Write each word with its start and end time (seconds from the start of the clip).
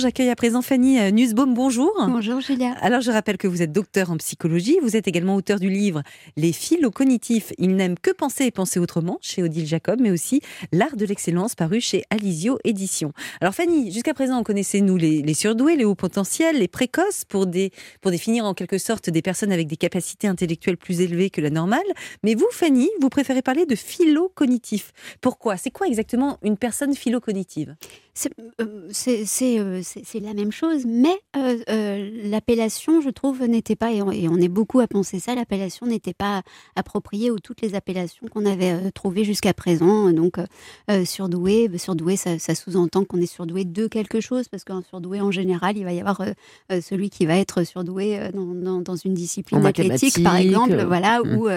J'accueille 0.00 0.30
à 0.30 0.36
présent 0.36 0.62
Fanny 0.62 1.00
euh, 1.00 1.10
Nussbaum, 1.10 1.54
bonjour. 1.54 1.92
Bonjour 2.06 2.40
Julia. 2.40 2.70
Alors 2.82 3.00
je 3.00 3.10
rappelle 3.10 3.36
que 3.36 3.48
vous 3.48 3.62
êtes 3.62 3.72
docteur 3.72 4.12
en 4.12 4.16
psychologie, 4.16 4.78
vous 4.80 4.94
êtes 4.94 5.08
également 5.08 5.34
auteur 5.34 5.58
du 5.58 5.68
livre 5.68 6.04
Les 6.36 6.52
philo-cognitifs, 6.52 7.52
ils 7.58 7.74
n'aiment 7.74 7.98
que 7.98 8.12
penser 8.12 8.44
et 8.44 8.52
penser 8.52 8.78
autrement 8.78 9.18
chez 9.20 9.42
Odile 9.42 9.66
Jacob, 9.66 9.98
mais 10.00 10.12
aussi 10.12 10.40
L'art 10.70 10.94
de 10.94 11.04
l'excellence 11.04 11.56
paru 11.56 11.80
chez 11.80 12.04
Alizio 12.10 12.60
Édition. 12.62 13.10
Alors 13.40 13.54
Fanny, 13.54 13.90
jusqu'à 13.90 14.14
présent 14.14 14.38
on 14.38 14.44
connaissait 14.44 14.82
nous 14.82 14.96
les, 14.96 15.34
surdoués, 15.34 15.74
les 15.74 15.84
hauts 15.84 15.96
potentiels, 15.96 16.60
les 16.60 16.68
précoces 16.68 17.24
pour, 17.24 17.48
des, 17.48 17.72
pour 18.00 18.12
définir 18.12 18.44
en 18.44 18.54
quelque 18.54 18.78
sorte 18.78 19.10
des 19.10 19.20
personnes 19.20 19.50
avec 19.50 19.66
des 19.66 19.76
capacités 19.76 20.28
intellectuelles 20.28 20.76
plus 20.76 21.00
élevées 21.00 21.30
que 21.30 21.40
la 21.40 21.50
normale, 21.50 21.80
mais 22.22 22.36
vous 22.36 22.46
Fanny, 22.52 22.88
vous 23.00 23.08
préférez 23.08 23.42
parler 23.42 23.66
de 23.66 23.74
philo-cognitifs. 23.74 24.92
Pourquoi? 25.20 25.56
C'est 25.56 25.72
quoi 25.72 25.88
exactement 25.88 26.38
une 26.44 26.56
personne 26.56 26.94
philo-cognitive? 26.94 27.74
c'est 28.07 28.07
euh, 28.07 28.07
c'est 28.90 30.20
la 30.20 30.34
même 30.34 30.50
chose, 30.50 30.84
mais 30.86 31.16
euh, 31.36 31.58
euh, 31.68 32.10
l'appellation, 32.24 33.00
je 33.00 33.10
trouve, 33.10 33.44
n'était 33.44 33.76
pas, 33.76 33.92
et 33.92 34.02
on, 34.02 34.10
est 34.10 34.48
beaucoup 34.48 34.80
à 34.80 34.88
penser 34.88 35.20
ça, 35.20 35.34
l'appellation 35.34 35.86
n'était 35.86 36.14
pas 36.14 36.42
appropriée 36.74 37.30
aux 37.30 37.38
toutes 37.38 37.60
les 37.60 37.74
appellations 37.74 38.26
qu'on 38.26 38.46
avait 38.46 38.90
trouvées 38.90 39.24
jusqu'à 39.24 39.54
présent. 39.54 40.10
Donc, 40.12 40.38
surdoué, 41.04 41.68
bah, 41.68 41.78
surdoué, 41.78 42.16
ça, 42.16 42.38
sous-entend 42.38 43.04
qu'on 43.04 43.20
est 43.20 43.26
surdoué 43.26 43.64
de 43.64 43.86
quelque 43.86 44.20
chose, 44.20 44.48
parce 44.48 44.64
qu'un 44.64 44.82
surdoué, 44.82 45.20
en 45.20 45.30
général, 45.30 45.76
il 45.76 45.84
va 45.84 45.92
y 45.92 46.00
avoir 46.00 46.22
celui 46.80 47.10
qui 47.10 47.26
va 47.26 47.36
être 47.36 47.62
surdoué 47.64 48.18
dans, 48.32 48.96
une 48.96 49.14
discipline 49.14 49.64
athlétique, 49.64 50.22
par 50.22 50.36
exemple, 50.36 50.82
voilà, 50.84 51.20
mmh. 51.20 51.36
ou, 51.36 51.48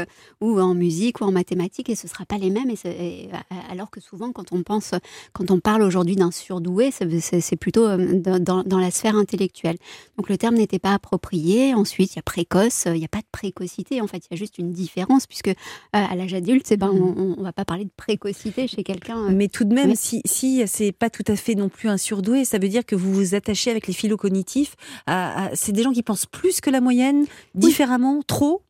ou 0.41 0.59
en 0.59 0.75
musique, 0.75 1.22
ou 1.22 1.23
en 1.23 1.31
mathématiques, 1.31 1.89
et 1.89 1.95
ce 1.95 2.05
ne 2.05 2.12
sera 2.12 2.25
pas 2.25 2.38
les 2.38 2.50
mêmes. 2.50 2.72
Et, 2.86 3.30
alors 3.70 3.89
que 3.89 4.00
souvent, 4.00 4.31
quand 4.31 4.52
on 4.52 4.64
pense, 4.64 4.94
quand 5.34 5.50
on 5.50 5.59
parle 5.59 5.81
aujourd'hui 5.81 6.16
d'un 6.16 6.31
surdoué, 6.31 6.51
c'est 6.91 7.55
plutôt 7.55 7.88
euh, 7.88 8.20
dans, 8.40 8.80
la 8.80 8.92
sphère 8.92 9.16
intellectuelle. 9.16 9.78
Donc 10.18 10.30
le 10.30 10.38
terme 10.38 10.55
n'était 10.55 10.80
pas 10.80 10.94
approprié. 10.94 11.73
Ensuite, 11.73 12.14
il 12.14 12.16
y 12.18 12.20
a 12.20 12.23
précoce, 12.23 12.86
il 12.88 12.94
n'y 12.94 13.06
a 13.06 13.09
pas 13.09 13.20
de 13.20 13.28
précocité. 13.31 14.02
En 14.02 14.08
fait, 14.08 14.17
il 14.17 14.28
y 14.31 14.34
a 14.34 14.38
juste 14.38 14.58
une 14.58 14.72
différence 14.72 15.28
puisque 15.28 15.50
euh, 15.50 15.53
à 15.92 16.16
l'âge 16.16 16.34
adulte, 16.34 16.67
eh 16.72 16.78
ben, 16.78 16.92
mm. 16.92 17.16
on 17.17 17.36
ne 17.38 17.44
va 17.44 17.53
pas 17.53 17.66
parler 17.66 17.86
de 17.86 17.92
précocité 17.95 18.67
chez 18.67 18.84
quelqu'un. 18.84 19.17
Euh. 19.17 19.31
Mais 19.34 19.48
tout 19.48 19.64
de 19.64 19.73
même, 19.73 19.95
si, 19.95 20.22
si 20.25 20.64
c'est 20.67 20.92
pas 20.92 21.09
tout 21.09 21.23
à 21.28 21.36
fait 21.36 21.56
non 21.56 21.70
plus 21.70 21.90
un 21.90 21.98
surdoué, 21.98 22.45
ça 22.45 22.58
veut 22.58 22.70
dire 22.70 22.86
que 22.86 22.95
vous 22.95 23.14
vous 23.14 23.36
attachez 23.36 23.72
avec 23.72 23.88
les 23.88 23.94
philocognitifs. 23.94 24.75
À, 25.08 25.50
c'est 25.53 25.72
des 25.72 25.84
gens 25.84 25.92
qui 25.92 26.03
pensent 26.03 26.25
plus 26.25 26.62
que 26.62 26.70
la 26.70 26.81
moyenne, 26.81 27.25
différemment, 27.56 28.22
trop? 28.25 28.64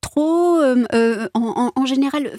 Trop 0.00 0.60
en, 0.62 1.72
en, 1.74 1.86
général 1.86 2.30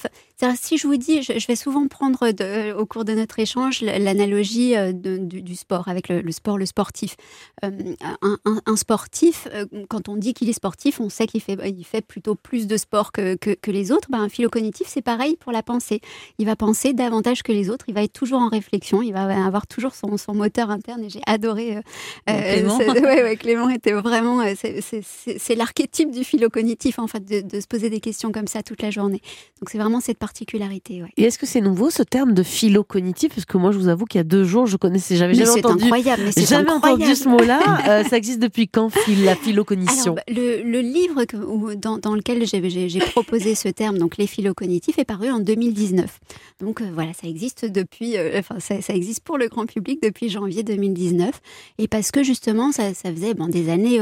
si 0.55 0.77
je 0.77 0.87
vous 0.87 0.97
dis, 0.97 1.23
je, 1.23 1.47
vais 1.47 1.55
souvent 1.55 1.87
prendre 1.87 2.31
de, 2.31 2.73
au 2.73 2.85
cours 2.85 3.05
de 3.05 3.13
notre 3.13 3.39
échange 3.39 3.81
l'analogie 3.81 4.75
euh, 4.75 4.91
du, 4.91 5.55
sport 5.55 5.87
avec 5.87 6.09
le, 6.09 6.31
sport, 6.31 6.57
le 6.57 6.65
sportif. 6.65 7.15
Euh, 7.63 7.71
un, 8.21 8.75
sportif, 8.75 9.47
euh, 9.53 9.65
quand 9.89 10.09
on 10.09 10.17
dit 10.17 10.33
qu'il 10.33 10.49
est 10.49 10.53
sportif, 10.53 10.99
on 10.99 11.09
sait 11.09 11.27
qu'il 11.27 11.41
fait, 11.41 11.57
il 11.65 11.85
fait 11.85 12.01
plutôt 12.01 12.35
plus 12.35 12.67
de 12.67 12.75
sport 12.75 13.11
que, 13.11 13.35
que, 13.35 13.71
les 13.71 13.91
autres. 13.91 14.09
Ben, 14.11 14.19
un 14.19 14.29
philo-cognitif, 14.29 14.87
c'est 14.87 15.01
pareil 15.01 15.37
pour 15.37 15.51
la 15.51 15.63
pensée. 15.63 16.01
Il 16.37 16.45
va 16.45 16.55
penser 16.55 16.93
davantage 16.93 17.41
que 17.41 17.51
les 17.51 17.69
autres. 17.69 17.85
Il 17.87 17.93
va 17.93 18.03
être 18.03 18.13
toujours 18.13 18.41
en 18.41 18.49
réflexion. 18.49 19.01
Il 19.01 19.13
va 19.13 19.23
avoir 19.45 19.67
toujours 19.67 19.95
son, 19.95 20.17
son 20.17 20.33
moteur 20.33 20.69
interne. 20.69 21.03
Et 21.03 21.09
j'ai 21.09 21.21
adoré. 21.25 21.79
Clément. 22.27 22.77
Ouais, 22.77 23.23
ouais, 23.23 23.37
Clément 23.37 23.69
était 23.69 23.93
vraiment. 23.93 24.43
C'est 24.55 25.55
l'archétype 25.55 26.11
du 26.11 26.23
philo-cognitif, 26.23 26.99
en 26.99 27.07
fait, 27.07 27.23
de, 27.23 27.41
de, 27.41 27.59
se 27.59 27.67
poser 27.67 27.89
des 27.89 27.99
questions 27.99 28.31
comme 28.31 28.47
ça 28.47 28.63
toute 28.63 28.81
la 28.81 28.91
journée. 28.91 29.21
Donc 29.61 29.69
c'est 29.69 29.77
vraiment 29.77 29.99
cette 29.99 30.17
particularité. 30.25 31.03
Et 31.17 31.23
est-ce 31.25 31.37
que 31.37 31.45
c'est 31.45 31.61
nouveau 31.61 31.91
ce 31.91 32.01
terme 32.01 32.33
de 32.33 32.41
philo-cognitif 32.41 33.29
Parce 33.35 33.45
que 33.45 33.59
moi, 33.59 33.71
je 33.71 33.77
vous 33.77 33.89
avoue 33.89 34.05
qu'il 34.05 34.17
y 34.17 34.21
a 34.21 34.23
deux 34.23 34.43
jours, 34.43 34.65
je 34.65 34.75
connaissais, 34.75 35.15
j'avais 35.15 35.35
jamais 35.35 35.51
entendu. 35.51 35.83
Incroyable, 35.83 36.23
mais 36.35 36.45
jamais 36.45 36.71
entendu 36.71 37.15
ce 37.15 37.29
mot-là. 37.29 37.59
Euh, 37.85 38.03
ça 38.03 38.17
existe 38.17 38.39
depuis 38.39 38.67
quand 38.67 38.89
la 39.23 39.35
philo-cognition? 39.35 40.15
Bah, 40.15 40.23
le, 40.27 40.63
le, 40.63 40.79
livre 40.79 41.25
que, 41.25 41.75
dans, 41.75 41.97
dans, 41.97 42.15
lequel 42.15 42.45
j'ai 42.47 42.99
proposé 42.99 43.53
ce 43.53 43.67
terme, 43.67 43.97
donc 43.97 44.17
les 44.17 44.27
philo-cognitifs, 44.27 44.97
est 44.97 45.05
paru 45.05 45.29
en 45.29 45.39
2019. 45.39 46.19
Donc 46.61 46.81
euh, 46.81 46.85
voilà, 46.93 47.13
ça 47.13 47.27
existe 47.27 47.65
depuis, 47.65 48.17
euh, 48.17 48.39
enfin 48.39 48.59
ça, 48.59 48.81
ça, 48.81 48.95
existe 48.95 49.23
pour 49.23 49.37
le 49.37 49.49
grand 49.49 49.65
public 49.65 50.01
depuis 50.01 50.29
janvier 50.29 50.63
2019. 50.63 51.41
Et 51.77 51.87
parce 51.87 52.11
que 52.11 52.23
justement, 52.23 52.71
ça, 52.71 52.93
ça 52.93 53.11
faisait 53.11 53.33
bon, 53.33 53.47
des 53.47 53.69
années, 53.69 53.99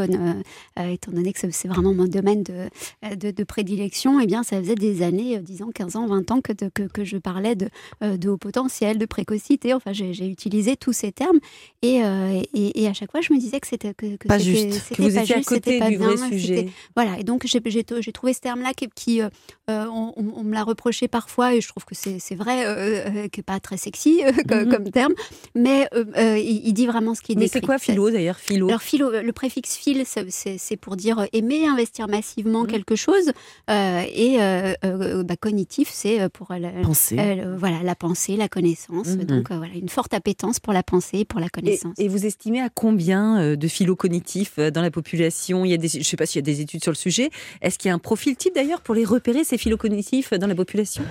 étant 0.77 1.11
donné 1.11 1.33
que 1.33 1.39
c'est 1.51 1.67
vraiment 1.67 1.93
mon 1.93 2.05
domaine 2.05 2.43
de, 2.43 3.15
de, 3.15 3.31
de 3.31 3.43
prédilection, 3.43 4.19
et 4.19 4.23
eh 4.23 4.27
bien 4.27 4.43
ça 4.43 4.59
faisait 4.59 4.75
des 4.75 5.01
années, 5.01 5.39
10 5.39 5.63
ans, 5.63 5.71
15 5.73 5.95
ans, 5.97 6.07
20 6.13 6.31
ans 6.31 6.41
que, 6.41 6.53
que, 6.53 6.83
que 6.83 7.03
je 7.03 7.17
parlais 7.17 7.55
de, 7.55 7.69
euh, 8.03 8.17
de 8.17 8.29
haut 8.29 8.37
potentiel, 8.37 8.97
de 8.97 9.05
précocité. 9.05 9.73
Enfin, 9.73 9.93
j'ai 9.93 10.27
utilisé 10.27 10.75
tous 10.75 10.93
ces 10.93 11.11
termes. 11.11 11.39
Et, 11.81 12.03
euh, 12.03 12.41
et, 12.53 12.83
et, 12.83 12.87
à 12.87 12.93
chaque 12.93 13.11
fois, 13.11 13.21
je 13.21 13.33
me 13.33 13.39
disais 13.39 13.59
que 13.59 13.67
c'était 13.67 13.93
que, 13.93 14.15
pas 14.27 14.39
juste, 14.39 14.95
que 14.95 15.01
vous 15.01 15.17
étiez 15.17 15.35
à 15.35 15.43
côté 15.43 15.79
du 15.81 15.97
vrai 15.97 16.17
sujet. 16.29 16.69
Voilà. 16.95 17.19
Et 17.19 17.23
donc, 17.23 17.45
j'ai 17.45 17.83
trouvé 17.83 18.33
ce 18.33 18.39
terme-là 18.39 18.73
qui, 18.73 18.87
qui 18.95 19.21
euh, 19.21 19.29
on, 19.69 20.13
on, 20.15 20.43
me 20.43 20.53
l'a 20.53 20.63
reproché 20.63 21.07
parfois, 21.07 21.55
et 21.55 21.61
je 21.61 21.67
trouve 21.67 21.85
que 21.85 21.95
c'est 21.95 22.35
vrai, 22.35 22.65
euh, 22.65 23.27
que 23.27 23.41
pas 23.41 23.59
très 23.59 23.77
sexy 23.77 24.21
comme, 24.47 24.65
mhm. 24.65 24.71
comme, 24.71 24.91
terme, 24.91 25.13
mais 25.55 25.87
il, 25.93 26.61
il, 26.65 26.73
dit 26.73 26.85
vraiment 26.85 27.15
ce 27.15 27.21
qu'il 27.21 27.35
dit. 27.35 27.41
Mais 27.41 27.47
c'est 27.47 27.61
quoi 27.61 27.77
philo 27.77 28.09
d'ailleurs 28.09 28.37
Philo? 28.37 28.67
Alors 28.67 28.81
philo, 28.81 29.09
le 29.09 29.33
préfixe 29.33 29.75
phil, 29.75 30.03
c'est 30.05 30.77
pour 30.77 30.95
dire 30.95 31.27
aimer, 31.33 31.65
investir 31.65 32.07
massivement 32.07 32.63
mhm. 32.63 32.67
quelque 32.67 32.95
chose, 32.95 33.31
et 33.69 34.37
bah, 34.37 35.35
cognitif, 35.39 35.89
euh, 36.05 36.29
pour 36.29 36.47
la 36.53 36.69
pensée. 36.69 37.17
Euh, 37.19 37.55
voilà, 37.57 37.83
la 37.83 37.95
pensée, 37.95 38.35
la 38.35 38.47
connaissance. 38.47 39.07
Mhm. 39.07 39.23
Donc 39.23 39.51
euh, 39.51 39.57
voilà, 39.57 39.73
une 39.73 39.89
forte 39.89 40.13
appétence 40.13 40.59
pour 40.59 40.73
la 40.73 40.83
pensée 40.83 41.19
et 41.19 41.25
pour 41.25 41.39
la 41.39 41.49
connaissance. 41.49 41.95
Et, 41.97 42.07
vous 42.07 42.25
estimez 42.25 42.61
à 42.61 42.69
combien 42.69 43.55
de 43.55 43.67
philo-cognitifs 43.67 44.59
dans 44.59 44.81
la 44.81 44.91
population? 44.91 45.65
Il 45.65 45.71
y 45.71 45.73
a 45.73 45.77
des, 45.77 45.87
Je 45.87 45.99
ne 45.99 46.03
sais 46.03 46.17
pas 46.17 46.25
s'il 46.25 46.37
y 46.37 46.43
a 46.43 46.45
des 46.45 46.61
études 46.61 46.83
sur 46.83 46.91
le 46.91 46.97
sujet. 46.97 47.29
Est-ce 47.61 47.79
qu'il 47.79 47.89
y 47.89 47.91
a 47.91 47.95
un 47.95 47.99
profil 47.99 48.35
type 48.35 48.53
d'ailleurs 48.53 48.81
pour 48.81 48.93
les 48.93 49.05
repérer, 49.05 49.43
ces 49.43 49.57
philo-cognitifs 49.57 50.33
dans 50.33 50.47
la 50.47 50.55
population? 50.55 51.03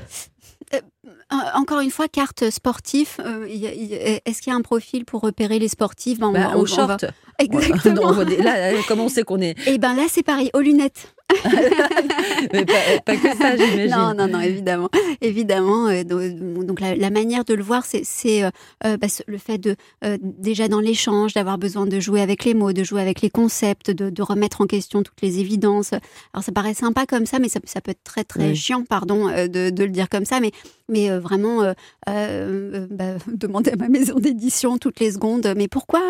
Encore 1.54 1.80
une 1.80 1.90
fois, 1.90 2.08
carte 2.08 2.50
sportive. 2.50 3.16
Est-ce 3.18 4.42
qu'il 4.42 4.52
y 4.52 4.54
a 4.54 4.56
un 4.56 4.62
profil 4.62 5.04
pour 5.04 5.22
repérer 5.22 5.58
les 5.58 5.68
sportifs? 5.68 6.18
Ben, 6.18 6.32
bah, 6.32 6.56
Au 6.56 6.66
short. 6.66 7.04
Exactement. 7.38 8.12
là, 8.38 8.72
comment 8.86 9.06
on 9.06 9.08
sait 9.08 9.22
qu'on 9.22 9.40
est 9.40 9.56
Eh 9.66 9.78
ben 9.78 9.94
là, 9.94 10.04
c'est 10.08 10.22
pareil, 10.22 10.50
aux 10.54 10.60
lunettes. 10.60 11.14
Mais 12.52 12.64
pas, 12.64 13.16
que 13.16 13.36
ça, 13.36 13.56
j'imagine. 13.56 13.90
Non, 13.90 14.14
non, 14.14 14.28
non, 14.28 14.40
évidemment. 14.40 14.88
évidemment 15.20 15.88
euh, 15.88 16.04
donc, 16.04 16.80
la, 16.80 17.10
manière 17.10 17.44
de 17.44 17.54
le 17.54 17.62
voir, 17.62 17.84
c'est 17.84 18.44
euh, 18.44 18.50
euh, 18.84 18.96
bah, 18.96 19.06
le 19.26 19.38
fait 19.38 19.58
de, 19.58 19.76
déjà 20.20 20.68
dans 20.68 20.80
l'échange, 20.80 21.34
d'avoir 21.34 21.58
besoin 21.58 21.86
de 21.86 22.00
jouer 22.00 22.20
avec 22.20 22.44
les 22.44 22.54
mots, 22.54 22.72
de 22.72 22.84
jouer 22.84 23.00
avec 23.00 23.20
les 23.20 23.30
concepts, 23.30 23.90
de, 23.90 24.22
remettre 24.22 24.60
en 24.60 24.66
question 24.66 25.02
toutes 25.02 25.20
les 25.20 25.40
évidences. 25.40 25.92
Alors 26.32 26.44
ça 26.44 26.52
paraît 26.52 26.74
sympa 26.74 27.06
comme 27.06 27.26
ça, 27.26 27.38
mais 27.38 27.48
ça, 27.48 27.60
peut 27.80 27.90
être 27.90 28.04
très, 28.04 28.24
très 28.24 28.54
chiant, 28.54 28.84
pardon, 28.84 29.26
de, 29.26 29.70
de, 29.70 29.84
le 29.84 29.90
dire 29.90 30.08
comme 30.08 30.24
ça. 30.24 30.38
Mais 30.40 30.52
mais 30.92 31.10
euh, 31.10 31.18
vraiment 31.18 31.62
euh, 31.62 31.72
euh, 32.08 32.86
bah, 32.90 33.14
demander 33.26 33.72
à 33.72 33.76
ma 33.76 33.88
maison 33.88 34.18
d'édition 34.18 34.78
toutes 34.78 35.00
les 35.00 35.12
secondes, 35.12 35.52
mais 35.56 35.66
pourquoi, 35.68 36.00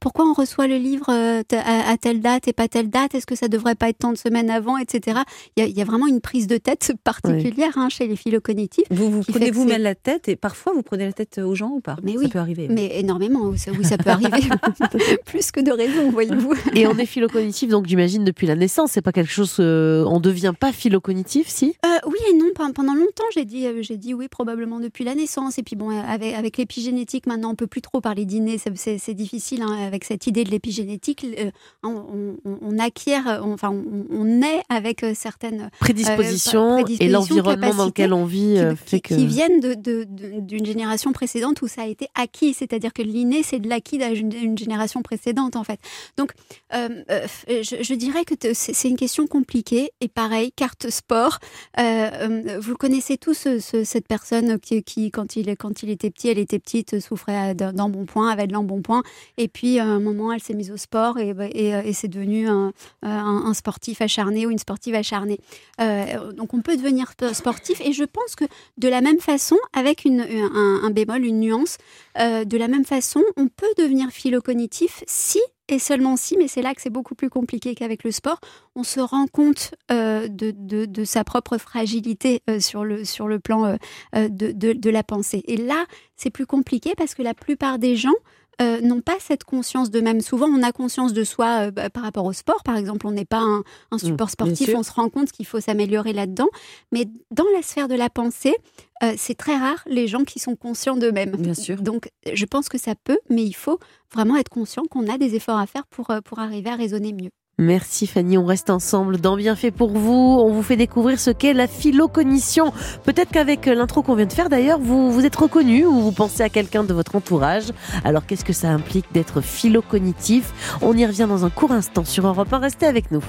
pourquoi 0.00 0.26
on 0.26 0.32
reçoit 0.32 0.66
le 0.66 0.76
livre 0.76 1.10
à, 1.10 1.96
telle 1.96 2.20
date 2.20 2.48
et 2.48 2.52
pas 2.52 2.68
telle 2.68 2.90
date? 2.90 3.14
Est-ce 3.14 3.26
que 3.26 3.36
ça 3.36 3.48
devrait 3.48 3.74
pas 3.74 3.88
être 3.88 3.98
tant 3.98 4.12
de 4.12 4.18
semaines 4.18 4.50
avant, 4.56 4.76
etc. 4.78 5.20
Il 5.56 5.66
y, 5.66 5.80
a, 5.80 5.84
vraiment 5.84 6.06
une 6.06 6.20
prise 6.20 6.46
de 6.46 6.56
tête 6.56 6.92
particulière 7.04 7.72
hein, 7.76 7.88
chez 7.88 8.06
les 8.06 8.16
philocognitifs. 8.16 8.86
Vous 8.90 9.10
vous 9.10 9.22
prenez 9.22 9.50
vous-même 9.50 9.82
la 9.82 9.94
tête 9.94 10.28
et 10.28 10.36
parfois 10.36 10.72
vous 10.72 10.82
prenez 10.82 11.06
la 11.06 11.12
tête 11.12 11.38
aux 11.38 11.54
gens 11.54 11.70
ou 11.70 11.80
pas? 11.80 11.96
Mais 12.02 12.14
ça 12.14 12.18
oui, 12.18 12.28
peut 12.28 12.38
arriver. 12.38 12.68
Mais 12.68 12.98
énormément, 12.98 13.44
oui, 13.44 13.58
ça 13.58 13.98
peut 13.98 14.10
arriver. 14.10 14.30
Plus 15.26 15.50
que 15.52 15.60
de 15.60 15.72
raison, 15.72 16.10
voyez-vous. 16.10 16.54
Et 16.74 16.86
on 16.86 16.96
est 16.98 17.06
philocognitif, 17.06 17.70
donc 17.70 17.86
j'imagine 17.86 18.24
depuis 18.24 18.46
la 18.46 18.56
naissance, 18.56 18.92
c'est 18.92 19.02
pas 19.02 19.12
quelque 19.12 19.30
chose, 19.30 19.56
on 19.60 20.20
devient 20.20 20.54
pas 20.58 20.72
philocognitif, 20.72 21.48
si? 21.48 21.74
Oui 22.06 22.18
et 22.30 22.34
non. 22.34 22.46
Pendant 22.74 22.94
longtemps, 22.94 23.24
j'ai 23.34 23.44
dit, 23.44 23.66
j'ai 23.82 23.96
dit 23.96 24.14
oui, 24.14 24.28
probablement 24.28 24.80
depuis 24.80 25.04
la 25.04 25.14
naissance. 25.14 25.58
Et 25.58 25.62
puis 25.62 25.76
bon, 25.76 25.90
avec, 25.90 26.34
avec 26.34 26.56
l'épigénétique, 26.56 27.26
maintenant, 27.26 27.50
on 27.50 27.54
peut 27.54 27.66
plus 27.66 27.82
trop 27.82 28.00
parler 28.00 28.24
d'inné. 28.24 28.58
C'est 28.58 29.14
difficile 29.14 29.62
hein, 29.62 29.76
avec 29.86 30.04
cette 30.04 30.26
idée 30.26 30.44
de 30.44 30.50
l'épigénétique. 30.50 31.26
Euh, 31.38 31.50
on, 31.82 32.78
acquiert, 32.78 33.40
enfin, 33.42 33.70
on, 33.70 34.42
avec 34.68 35.02
euh, 35.02 35.12
certaines 35.14 35.70
prédispositions, 35.80 36.78
euh, 36.78 36.96
et 37.00 37.08
l'environnement 37.08 37.74
dans 37.74 37.86
lequel 37.86 38.12
on 38.12 38.24
vit 38.24 38.58
qui, 38.84 38.90
fait 38.90 39.00
que... 39.00 39.14
qui 39.14 39.26
viennent 39.26 39.60
d'une 39.60 40.06
de, 40.46 40.64
génération 40.64 41.12
précédente 41.12 41.62
où 41.62 41.68
ça 41.68 41.82
a 41.82 41.86
été 41.86 42.08
acquis. 42.14 42.54
C'est-à-dire 42.54 42.92
que 42.92 43.02
l'inné, 43.02 43.42
c'est 43.42 43.58
de 43.58 43.68
l'acquis 43.68 43.98
d'une 43.98 44.58
génération 44.58 45.02
précédente, 45.02 45.56
en 45.56 45.64
fait. 45.64 45.80
Donc, 46.16 46.32
je, 46.72 47.94
dirais 47.94 48.24
que 48.24 48.34
c'est 48.52 48.88
une 48.88 48.96
question 48.96 49.26
compliquée. 49.26 49.90
Et 50.00 50.08
pareil, 50.08 50.52
carte 50.52 50.90
sport. 50.90 51.38
vous 51.76 52.76
connaissez 52.76 53.16
tous 53.16 53.48
cette 53.58 54.08
personne 54.08 54.58
qui, 54.58 54.82
qui, 54.82 55.10
quand, 55.10 55.36
il, 55.36 55.56
quand 55.56 55.82
il 55.82 55.90
était 55.90 56.10
petit, 56.10 56.28
elle 56.28 56.38
était 56.38 56.58
petite, 56.58 57.00
souffrait 57.00 57.54
d'embonpoint, 57.54 58.28
avait 58.28 58.46
de 58.46 58.52
l'embonpoint. 58.52 59.02
Et 59.38 59.48
puis, 59.48 59.78
à 59.78 59.84
un 59.84 60.00
moment, 60.00 60.32
elle 60.32 60.42
s'est 60.42 60.54
mise 60.54 60.70
au 60.70 60.76
sport 60.76 61.18
et, 61.18 61.34
et, 61.52 61.68
et 61.68 61.92
c'est 61.92 62.08
devenu 62.08 62.48
un, 62.48 62.72
un, 63.02 63.54
sportif 63.54 64.00
acharné 64.00 64.35
ou 64.44 64.50
une 64.50 64.58
sportive 64.58 64.94
acharnée. 64.94 65.38
donc 65.78 66.52
on 66.52 66.60
peut 66.60 66.76
devenir 66.76 67.12
sportif 67.32 67.80
et 67.80 67.92
je 67.92 68.04
pense 68.04 68.34
que 68.36 68.44
de 68.76 68.88
la 68.88 69.00
même 69.00 69.20
façon, 69.20 69.56
avec 69.72 70.04
un, 70.06 70.90
bémol, 70.90 71.24
une 71.24 71.40
nuance, 71.40 71.78
de 72.16 72.56
la 72.56 72.68
même 72.68 72.84
façon, 72.84 73.22
on 73.36 73.48
peut 73.48 73.72
devenir 73.78 74.10
philocognitif 74.10 75.02
si 75.06 75.40
et 75.68 75.80
seulement 75.80 76.16
si, 76.16 76.36
mais 76.36 76.46
c'est 76.46 76.62
là 76.62 76.74
que 76.74 76.82
c'est 76.82 76.90
beaucoup 76.90 77.16
plus 77.16 77.28
compliqué 77.30 77.74
qu'avec 77.74 78.04
le 78.04 78.12
sport, 78.12 78.40
on 78.76 78.84
se 78.84 79.00
rend 79.00 79.26
compte 79.26 79.74
de, 79.88 80.26
de, 80.28 81.04
sa 81.04 81.24
propre 81.24 81.58
fragilité 81.58 82.42
sur, 82.60 82.84
le, 82.84 83.04
sur 83.04 83.28
le 83.28 83.38
plan 83.38 83.76
de, 84.12 84.90
la 84.90 85.02
pensée. 85.02 85.42
Et 85.46 85.56
là, 85.56 85.86
c'est 86.16 86.30
plus 86.30 86.46
compliqué 86.46 86.94
parce 86.96 87.14
que 87.14 87.22
la 87.22 87.34
plupart 87.34 87.78
des 87.78 87.96
gens 87.96 88.14
euh, 88.62 88.80
n'ont 88.80 89.00
pas 89.00 89.16
cette 89.20 89.44
conscience 89.44 89.90
d'eux-mêmes. 89.90 90.20
Souvent, 90.20 90.46
on 90.46 90.62
a 90.62 90.72
conscience 90.72 91.12
de 91.12 91.24
soi 91.24 91.66
euh, 91.66 91.70
bah, 91.70 91.90
par 91.90 92.02
rapport 92.02 92.24
au 92.24 92.32
sport, 92.32 92.62
par 92.62 92.76
exemple. 92.76 93.06
On 93.06 93.12
n'est 93.12 93.24
pas 93.26 93.40
un, 93.40 93.62
un 93.90 93.96
mmh, 93.96 93.98
support 93.98 94.30
sportif, 94.30 94.70
on 94.74 94.82
se 94.82 94.92
rend 94.92 95.08
compte 95.10 95.30
qu'il 95.30 95.46
faut 95.46 95.60
s'améliorer 95.60 96.12
là-dedans. 96.12 96.48
Mais 96.92 97.06
dans 97.30 97.44
la 97.54 97.62
sphère 97.62 97.88
de 97.88 97.94
la 97.94 98.08
pensée, 98.08 98.54
euh, 99.02 99.14
c'est 99.18 99.34
très 99.34 99.56
rare 99.56 99.82
les 99.86 100.08
gens 100.08 100.24
qui 100.24 100.38
sont 100.38 100.56
conscients 100.56 100.96
d'eux-mêmes. 100.96 101.36
Bien 101.36 101.54
sûr. 101.54 101.82
Donc, 101.82 102.08
je 102.32 102.44
pense 102.46 102.68
que 102.68 102.78
ça 102.78 102.94
peut, 102.94 103.18
mais 103.28 103.44
il 103.44 103.54
faut 103.54 103.78
vraiment 104.12 104.36
être 104.36 104.48
conscient 104.48 104.84
qu'on 104.84 105.06
a 105.08 105.18
des 105.18 105.34
efforts 105.34 105.58
à 105.58 105.66
faire 105.66 105.86
pour, 105.86 106.12
pour 106.24 106.38
arriver 106.38 106.70
à 106.70 106.76
raisonner 106.76 107.12
mieux. 107.12 107.30
Merci 107.58 108.06
Fanny, 108.06 108.36
on 108.36 108.44
reste 108.44 108.68
ensemble 108.68 109.18
dans 109.18 109.34
Bienfait 109.34 109.70
pour 109.70 109.88
vous. 109.88 110.12
On 110.12 110.52
vous 110.52 110.62
fait 110.62 110.76
découvrir 110.76 111.18
ce 111.18 111.30
qu'est 111.30 111.54
la 111.54 111.66
philocognition. 111.66 112.70
Peut-être 113.04 113.30
qu'avec 113.30 113.64
l'intro 113.64 114.02
qu'on 114.02 114.14
vient 114.14 114.26
de 114.26 114.32
faire 114.34 114.50
d'ailleurs, 114.50 114.78
vous 114.78 115.10
vous 115.10 115.24
êtes 115.24 115.36
reconnu 115.36 115.86
ou 115.86 115.94
vous 115.94 116.12
pensez 116.12 116.42
à 116.42 116.50
quelqu'un 116.50 116.84
de 116.84 116.92
votre 116.92 117.16
entourage. 117.16 117.72
Alors 118.04 118.26
qu'est-ce 118.26 118.44
que 118.44 118.52
ça 118.52 118.68
implique 118.68 119.06
d'être 119.14 119.40
philocognitif? 119.40 120.52
On 120.82 120.94
y 120.94 121.06
revient 121.06 121.26
dans 121.26 121.46
un 121.46 121.50
court 121.50 121.72
instant 121.72 122.04
sur 122.04 122.26
Europe 122.26 122.52
1. 122.52 122.58
Restez 122.58 122.84
avec 122.84 123.10
nous. 123.10 123.24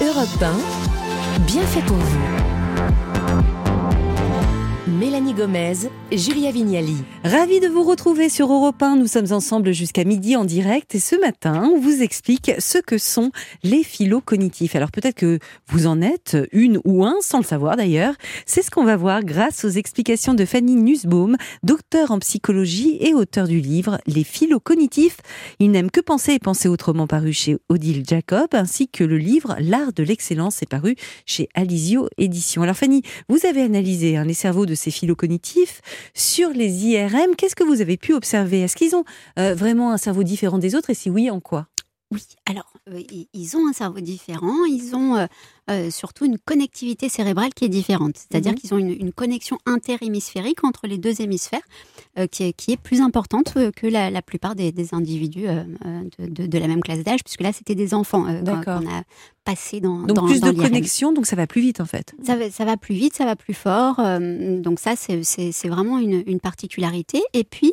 Europe 0.00 0.42
1, 0.42 1.40
Bienfait 1.40 1.82
pour 1.86 1.96
vous. 1.96 2.57
Mélanie 4.98 5.32
Gomez, 5.32 5.74
Julia 6.10 6.50
Vignali. 6.50 6.96
Ravi 7.22 7.60
de 7.60 7.68
vous 7.68 7.84
retrouver 7.84 8.28
sur 8.28 8.52
Europe 8.52 8.82
1. 8.82 8.96
Nous 8.96 9.06
sommes 9.06 9.30
ensemble 9.30 9.72
jusqu'à 9.72 10.02
midi 10.02 10.34
en 10.34 10.44
direct 10.44 10.92
et 10.96 10.98
ce 10.98 11.14
matin, 11.20 11.70
on 11.72 11.78
vous 11.78 12.02
explique 12.02 12.50
ce 12.58 12.78
que 12.78 12.98
sont 12.98 13.30
les 13.62 13.84
philo 13.84 14.20
cognitifs. 14.20 14.74
Alors 14.74 14.90
peut-être 14.90 15.14
que 15.14 15.38
vous 15.68 15.86
en 15.86 16.02
êtes 16.02 16.36
une 16.50 16.80
ou 16.84 17.04
un 17.04 17.14
sans 17.20 17.38
le 17.38 17.44
savoir 17.44 17.76
d'ailleurs. 17.76 18.14
C'est 18.44 18.62
ce 18.62 18.72
qu'on 18.72 18.82
va 18.82 18.96
voir 18.96 19.22
grâce 19.22 19.64
aux 19.64 19.68
explications 19.68 20.34
de 20.34 20.44
Fanny 20.44 20.74
Nussbaum, 20.74 21.36
docteur 21.62 22.10
en 22.10 22.18
psychologie 22.18 22.98
et 23.00 23.14
auteur 23.14 23.46
du 23.46 23.60
livre 23.60 24.00
Les 24.08 24.24
philo 24.24 24.58
cognitifs. 24.58 25.18
Il 25.60 25.70
n'aime 25.70 25.92
que 25.92 26.00
penser 26.00 26.32
et 26.32 26.40
penser 26.40 26.68
autrement 26.68 27.06
paru 27.06 27.32
chez 27.32 27.56
Odile 27.68 28.02
Jacob 28.04 28.48
ainsi 28.52 28.88
que 28.88 29.04
le 29.04 29.18
livre 29.18 29.54
L'art 29.60 29.92
de 29.92 30.02
l'excellence 30.02 30.60
est 30.60 30.68
paru 30.68 30.96
chez 31.24 31.48
Alizio 31.54 32.08
Édition. 32.18 32.62
Alors 32.62 32.76
Fanny, 32.76 33.02
vous 33.28 33.46
avez 33.46 33.62
analysé 33.62 34.16
hein, 34.16 34.24
les 34.24 34.34
cerveaux 34.34 34.66
de 34.66 34.74
ces 34.74 34.87
philo-cognitifs. 34.90 35.80
Sur 36.14 36.50
les 36.50 36.86
IRM, 36.86 37.36
qu'est-ce 37.36 37.56
que 37.56 37.64
vous 37.64 37.80
avez 37.80 37.96
pu 37.96 38.14
observer? 38.14 38.62
Est-ce 38.62 38.76
qu'ils 38.76 38.94
ont 38.94 39.04
euh, 39.38 39.54
vraiment 39.54 39.92
un 39.92 39.98
cerveau 39.98 40.22
différent 40.22 40.58
des 40.58 40.74
autres? 40.74 40.90
Et 40.90 40.94
si 40.94 41.10
oui, 41.10 41.30
en 41.30 41.40
quoi? 41.40 41.66
Oui, 42.10 42.22
alors 42.46 42.72
euh, 42.90 43.02
ils 43.34 43.56
ont 43.58 43.68
un 43.68 43.74
cerveau 43.74 44.00
différent, 44.00 44.64
ils 44.64 44.96
ont 44.96 45.16
euh, 45.16 45.26
euh, 45.70 45.90
surtout 45.90 46.24
une 46.24 46.38
connectivité 46.38 47.10
cérébrale 47.10 47.52
qui 47.52 47.66
est 47.66 47.68
différente. 47.68 48.16
C'est-à-dire 48.16 48.52
mhm. 48.52 48.58
qu'ils 48.58 48.74
ont 48.74 48.78
une, 48.78 49.12
connexion 49.12 49.58
interhémisphérique 49.66 50.64
entre 50.64 50.86
les 50.86 50.96
deux 50.96 51.20
hémisphères 51.20 51.60
qui, 52.30 52.44
est, 52.44 52.52
qui, 52.52 52.72
est, 52.72 52.76
plus 52.76 53.00
importante 53.00 53.54
que 53.76 53.86
la, 53.86 54.22
plupart 54.22 54.54
des, 54.54 54.72
individus 54.92 55.46
de, 56.18 56.58
la 56.58 56.66
même 56.66 56.80
classe 56.80 57.04
d'âge, 57.04 57.22
puisque 57.22 57.42
là 57.42 57.52
c'était 57.52 57.74
des 57.74 57.94
enfants 57.94 58.24
qu'on 58.44 58.88
a 58.88 59.02
passé 59.44 59.80
dans 59.80 60.02
Donc 60.02 60.26
plus 60.26 60.40
de 60.40 60.50
connexion, 60.52 61.12
donc 61.12 61.26
ça 61.26 61.36
va 61.36 61.46
plus 61.46 61.60
vite 61.60 61.80
en 61.80 61.84
fait. 61.84 62.14
Ça 62.24 62.36
va, 62.36 62.50
ça 62.50 62.64
va 62.64 62.76
plus 62.76 62.94
vite, 62.94 63.14
ça 63.14 63.24
va 63.24 63.36
plus 63.36 63.54
fort. 63.54 63.96
donc 63.98 64.80
ça 64.80 64.94
c'est 64.96 65.68
vraiment 65.68 65.98
une, 65.98 66.22
une 66.26 66.40
particularité. 66.40 67.22
Et 67.34 67.44
puis 67.44 67.72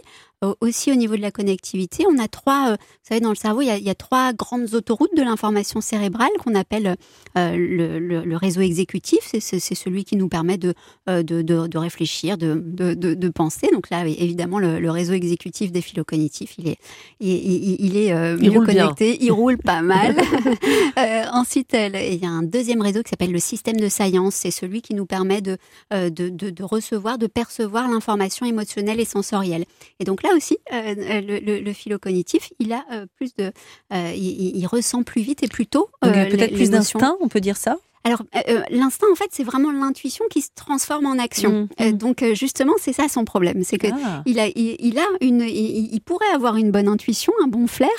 aussi 0.62 0.92
au 0.92 0.96
niveau 0.96 1.16
de 1.16 1.22
la 1.22 1.32
connectivité, 1.32 2.06
on 2.10 2.18
a 2.18 2.28
trois, 2.28 2.72
euh, 2.72 2.76
vous 2.76 3.08
savez, 3.08 3.22
dans 3.22 3.30
le 3.30 3.36
cerveau, 3.36 3.62
il 3.62 3.68
y 3.68 3.90
a, 3.90 3.96
trois 3.96 4.34
grandes 4.34 4.74
autoroutes 4.74 5.16
de 5.16 5.22
l'information 5.22 5.82
cérébrale 5.82 6.30
qu'on 6.44 6.56
appelle 6.56 6.96
euh, 7.38 7.56
le, 7.56 8.38
réseau 8.38 8.62
exécutif. 8.62 9.34
C'est 9.40 9.60
celui 9.60 10.04
qui 10.04 10.16
nous 10.16 10.28
permet 10.28 10.58
de, 10.58 10.74
euh, 11.10 11.24
de, 11.24 11.78
réfléchir, 11.78 12.38
de, 12.38 12.56
de, 12.56 13.30
penser. 13.30 13.70
Donc 13.72 13.90
là, 13.90 14.06
évidemment, 14.06 14.60
le, 14.60 14.90
réseau 14.90 15.14
exécutif 15.14 15.72
des 15.72 15.82
philocognitifs, 15.82 16.56
il 16.58 16.70
est, 16.70 16.78
il, 17.20 17.98
est 17.98 18.14
mieux 18.38 18.62
connecté, 18.62 19.18
il 19.22 19.32
roule 19.32 19.58
pas 19.58 19.82
mal. 19.82 20.16
ensuite, 21.34 21.74
il 21.74 22.22
y 22.22 22.26
a 22.26 22.30
un 22.30 22.44
deuxième 22.44 22.82
réseau 22.82 23.02
qui 23.04 23.10
s'appelle 23.10 23.32
le 23.32 23.40
système 23.40 23.78
de 23.78 23.90
science. 23.90 24.36
C'est 24.36 24.52
celui 24.52 24.82
qui 24.82 24.94
nous 24.94 25.06
permet 25.06 25.42
de, 25.42 25.58
de, 25.92 26.64
recevoir, 26.64 27.18
de 27.18 27.28
percevoir 27.28 27.90
l'information 27.90 28.46
émotionnelle 28.46 29.00
et 29.00 29.06
sensorielle. 29.06 29.66
Et 30.00 30.04
donc 30.04 30.24
là 30.24 30.30
aussi, 30.36 30.58
euh, 30.72 30.96
le, 30.96 31.60
le, 31.60 31.74
philo 31.74 31.98
cognitif, 32.00 32.52
il 32.60 32.74
a 32.74 32.84
euh, 32.92 33.06
plus 33.16 33.36
de, 33.36 33.52
euh, 33.94 34.12
il, 34.16 34.66
ressent 34.68 35.04
plus 35.04 35.22
vite 35.22 35.44
et 35.44 35.48
plus 35.48 35.68
tôt. 35.68 35.90
Peut-être 36.02 36.54
plus 36.54 36.70
d'instinct, 36.70 37.18
on 37.22 37.28
peut 37.28 37.42
dire 37.42 37.58
ça? 37.58 37.78
Alors, 38.04 38.22
l'instinct, 38.70 39.08
en 39.12 39.16
fait, 39.16 39.30
c'est 39.32 39.44
vraiment 39.44 39.72
l'intuition 39.72 40.26
qui 40.30 40.42
se 40.42 40.50
transforme 40.54 41.08
en 41.08 41.18
action. 41.18 41.68
Mmh, 41.80 41.86
mmh. 41.86 41.92
donc, 41.94 42.24
justement, 42.34 42.74
c'est 42.80 42.94
ça 42.94 43.08
son 43.08 43.26
problème. 43.26 43.64
C'est 43.64 43.80
que 43.80 43.88
ah. 43.88 44.22
il, 44.28 44.40
a, 44.40 44.48
il, 44.56 45.00
a 45.00 45.08
une, 45.22 45.42
il, 45.42 46.00
pourrait 46.02 46.30
avoir 46.32 46.56
une 46.56 46.70
bonne 46.70 46.88
intuition, 46.88 47.34
un 47.44 47.48
bon 47.48 47.66
flair, 47.66 47.90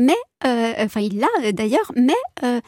mais 0.00 0.16
euh, 0.46 0.72
enfin 0.78 1.00
il 1.00 1.18
l'a 1.18 1.28
euh, 1.44 1.52
d'ailleurs, 1.52 1.92
mais 1.94 2.14
euh, 2.42 2.60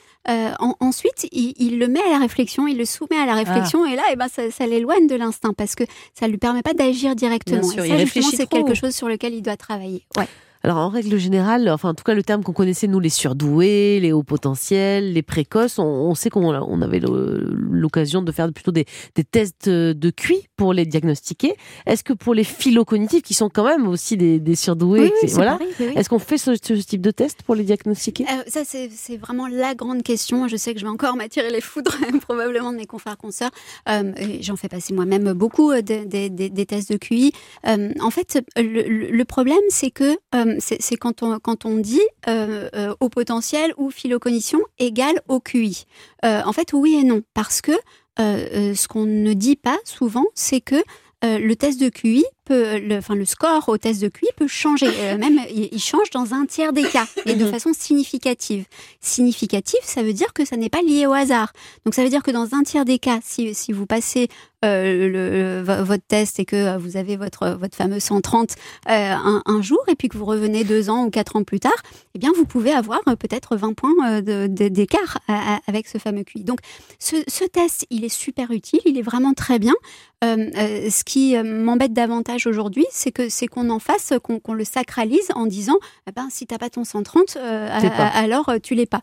ensuite 0.81 1.26
il, 1.32 1.79
le 1.79 1.88
met 1.88 2.02
à 2.02 2.11
la 2.11 2.19
réflexion, 2.19 2.69
il 2.69 2.76
le 2.76 2.84
soumet 2.84 3.17
à 3.17 3.25
la 3.25 3.34
réflexion, 3.34 3.87
et 3.87 3.96
là, 3.96 4.02
eh 4.12 4.17
ben, 4.17 4.29
ça, 4.29 4.67
l'éloigne 4.67 5.06
de 5.06 5.14
l'instinct 5.14 5.55
parce 5.55 5.75
que 5.75 5.84
ça 6.12 6.29
lui 6.29 6.37
permet 6.37 6.62
pas 6.62 6.75
d'agir 6.75 7.17
directement. 7.17 7.62
Sûr, 7.62 7.84
et 7.84 8.06
ça, 8.06 8.29
c'est 8.37 8.46
quelque 8.46 8.75
chose 8.75 8.94
sur 8.94 9.08
lequel 9.08 9.32
il 9.32 9.40
doit 9.40 9.56
travailler. 9.56 10.05
Ouais. 10.17 10.29
Alors 10.64 10.79
en 10.79 10.88
règle 10.88 11.19
générale, 11.19 11.69
enfin 11.69 11.91
en 11.91 11.94
tout 11.94 12.05
cas 12.05 12.14
le 12.14 12.23
terme 12.23 12.43
qu'on 12.43 12.53
connaissait 12.53 12.87
nous, 12.87 13.00
les 13.00 13.09
surdoués, 13.09 13.99
les 14.00 14.12
hauts 14.12 14.23
potentiels, 14.23 15.12
les 15.12 15.23
précoces, 15.23 15.79
on, 15.79 16.14
sait 16.14 16.31
qu'on 16.31 16.55
on 16.55 16.82
avait 16.82 17.00
l'occasion 17.00 18.23
de 18.23 18.31
faire 18.32 18.53
plutôt 18.53 18.73
des, 18.73 18.87
tests 19.31 19.69
de 19.69 20.11
QI 20.11 20.49
pour 20.56 20.73
les 20.73 20.87
diagnostiquer. 20.87 21.55
Est-ce 21.87 22.05
que 22.05 22.12
pour 22.12 22.35
les 22.35 22.44
philocognitifs, 22.44 23.23
qui 23.23 23.35
sont 23.35 23.49
quand 23.49 23.64
même 23.64 23.88
aussi 23.88 24.17
des, 24.17 24.55
surdoués, 24.55 25.12
voilà, 25.32 25.59
est-ce 25.97 26.09
qu'on 26.09 26.19
fait 26.19 26.38
ce, 26.38 26.53
type 26.53 27.00
de 27.00 27.11
test 27.11 27.43
pour 27.43 27.55
les 27.55 27.65
diagnostiquer? 27.65 28.25
Euh, 28.25 28.43
Ça 28.47 28.62
c'est 28.65 29.17
vraiment 29.17 29.49
la 29.49 29.75
grande 29.75 30.03
question. 30.03 30.49
Je 30.49 30.56
sais 30.56 30.75
que 30.75 30.81
je 30.81 30.85
vais 30.85 30.91
encore 30.91 31.17
m'attirer 31.17 31.50
les 31.50 31.61
foudres 31.61 31.97
probablement 32.23 32.73
de 32.73 32.76
mes 32.76 32.87
confrères 32.87 33.17
consoeurs. 33.17 33.50
Euh, 33.88 34.12
J'en 34.41 34.56
fais 34.56 34.69
passer 34.69 34.94
moi-même 34.94 35.32
beaucoup 35.32 35.70
euh, 35.73 35.82
des, 35.82 36.67
tests 36.67 36.93
de 36.93 36.97
QI. 36.97 37.32
Euh, 37.67 37.91
en 38.00 38.11
fait, 38.11 38.43
le, 38.56 39.23
problème 39.25 39.58
c'est 39.69 39.91
que 39.91 40.17
c'est 40.61 40.97
quand 40.97 41.23
on, 41.23 41.77
dit 41.79 42.01
euh, 42.29 42.69
euh, 42.75 42.94
au 43.01 43.09
potentiel 43.09 43.73
ou 43.77 43.91
philocognition 43.91 44.61
égale 44.79 45.21
au 45.29 45.41
QI. 45.41 45.85
Euh, 46.25 46.43
en 46.44 46.53
fait, 46.53 46.73
oui 46.73 46.97
et 47.01 47.05
non, 47.05 47.23
parce 47.35 47.61
que 47.61 47.73
ce 48.19 48.89
qu'on 48.89 49.05
ne 49.06 49.32
dit 49.32 49.56
pas 49.56 49.79
souvent, 49.85 50.27
c'est 50.35 50.61
que 50.61 50.82
le 51.23 51.55
test 51.55 51.81
de 51.81 51.89
QI 51.89 52.25
peut, 52.44 52.79
le, 52.79 52.96
enfin 52.96 53.15
le 53.15 53.25
score 53.25 53.69
au 53.69 53.79
test 53.79 54.01
de 54.03 54.08
QI 54.08 54.27
peut 54.37 54.49
changer. 54.49 54.87
même 55.19 55.41
il, 55.55 55.79
change 55.79 56.11
dans 56.11 56.34
un 56.34 56.46
tiers 56.46 56.72
des 56.72 56.84
cas 56.84 57.06
et 57.27 57.34
de 57.34 57.46
façon 57.46 57.72
significative. 57.72 58.65
Significative, 59.01 59.81
ça 59.82 60.03
veut 60.03 60.13
dire 60.13 60.32
que 60.32 60.44
ça 60.44 60.56
n'est 60.56 60.69
pas 60.69 60.82
lié 60.82 61.06
au 61.06 61.13
hasard. 61.13 61.53
Donc 61.84 61.94
ça 61.94 62.03
veut 62.03 62.11
dire 62.11 62.22
que 62.22 62.31
dans 62.31 62.55
un 62.55 62.63
tiers 62.63 62.84
des 62.84 62.99
cas, 62.99 63.19
si, 63.22 63.55
si 63.55 63.72
vous 63.72 63.87
passez 63.87 64.29
euh, 64.65 65.08
le, 65.08 65.82
votre 65.82 66.06
test 66.06 66.39
et 66.39 66.44
que 66.44 66.79
vous 66.79 66.96
avez 66.96 67.17
votre, 67.17 67.56
votre 67.58 67.77
fameux 67.77 67.99
130 67.99 68.53
euh, 68.53 68.93
un, 68.93 69.43
un, 69.44 69.61
jour 69.61 69.81
et 69.89 69.96
puis 69.96 70.08
que 70.08 70.17
vous 70.17 70.25
revenez 70.25 70.63
deux 70.63 70.89
ans 70.89 71.05
ou 71.05 71.11
quatre 71.11 71.34
ans 71.34 71.43
plus 71.43 71.58
tard, 71.58 71.72
eh 72.15 72.20
bien 72.20 72.31
vous 72.37 72.44
pouvez 72.44 72.70
avoir 72.70 73.01
euh, 73.08 73.17
peut-être 73.17 73.56
20 73.56 73.72
points 73.75 74.20
d'écart 74.22 75.19
avec 75.67 75.89
ce 75.89 75.99
fameux 75.99 76.22
QI. 76.22 76.44
Donc 76.44 76.61
ce, 77.01 77.17
ce, 77.27 77.44
test, 77.44 77.87
il 77.91 78.05
est 78.05 78.08
super 78.08 78.53
utile, 78.53 78.79
il 78.84 78.96
est 78.99 79.03
vraiment 79.03 79.34
très 79.34 79.58
bien. 79.58 79.75
ce 80.22 81.03
qui 81.03 81.37
m'embête 81.43 81.93
davantage 81.93 82.31
aujourd'hui, 82.46 82.86
c'est 82.91 83.12
que 83.12 83.29
c'est 83.29 83.46
qu'on 83.46 83.70
en 83.70 83.79
fasse, 83.79 84.12
qu'on 84.22 84.53
le 84.53 84.65
sacralise 84.65 85.29
en 85.34 85.46
disant, 85.46 85.77
eh 86.08 86.12
ben 86.12 86.29
si 86.31 86.46
t'as 86.46 86.58
pas 86.58 86.70
ton 86.70 86.84
130, 86.84 87.36
alors 87.36 88.53
tu 88.62 88.74
l'es 88.74 88.86
pas. 88.86 89.01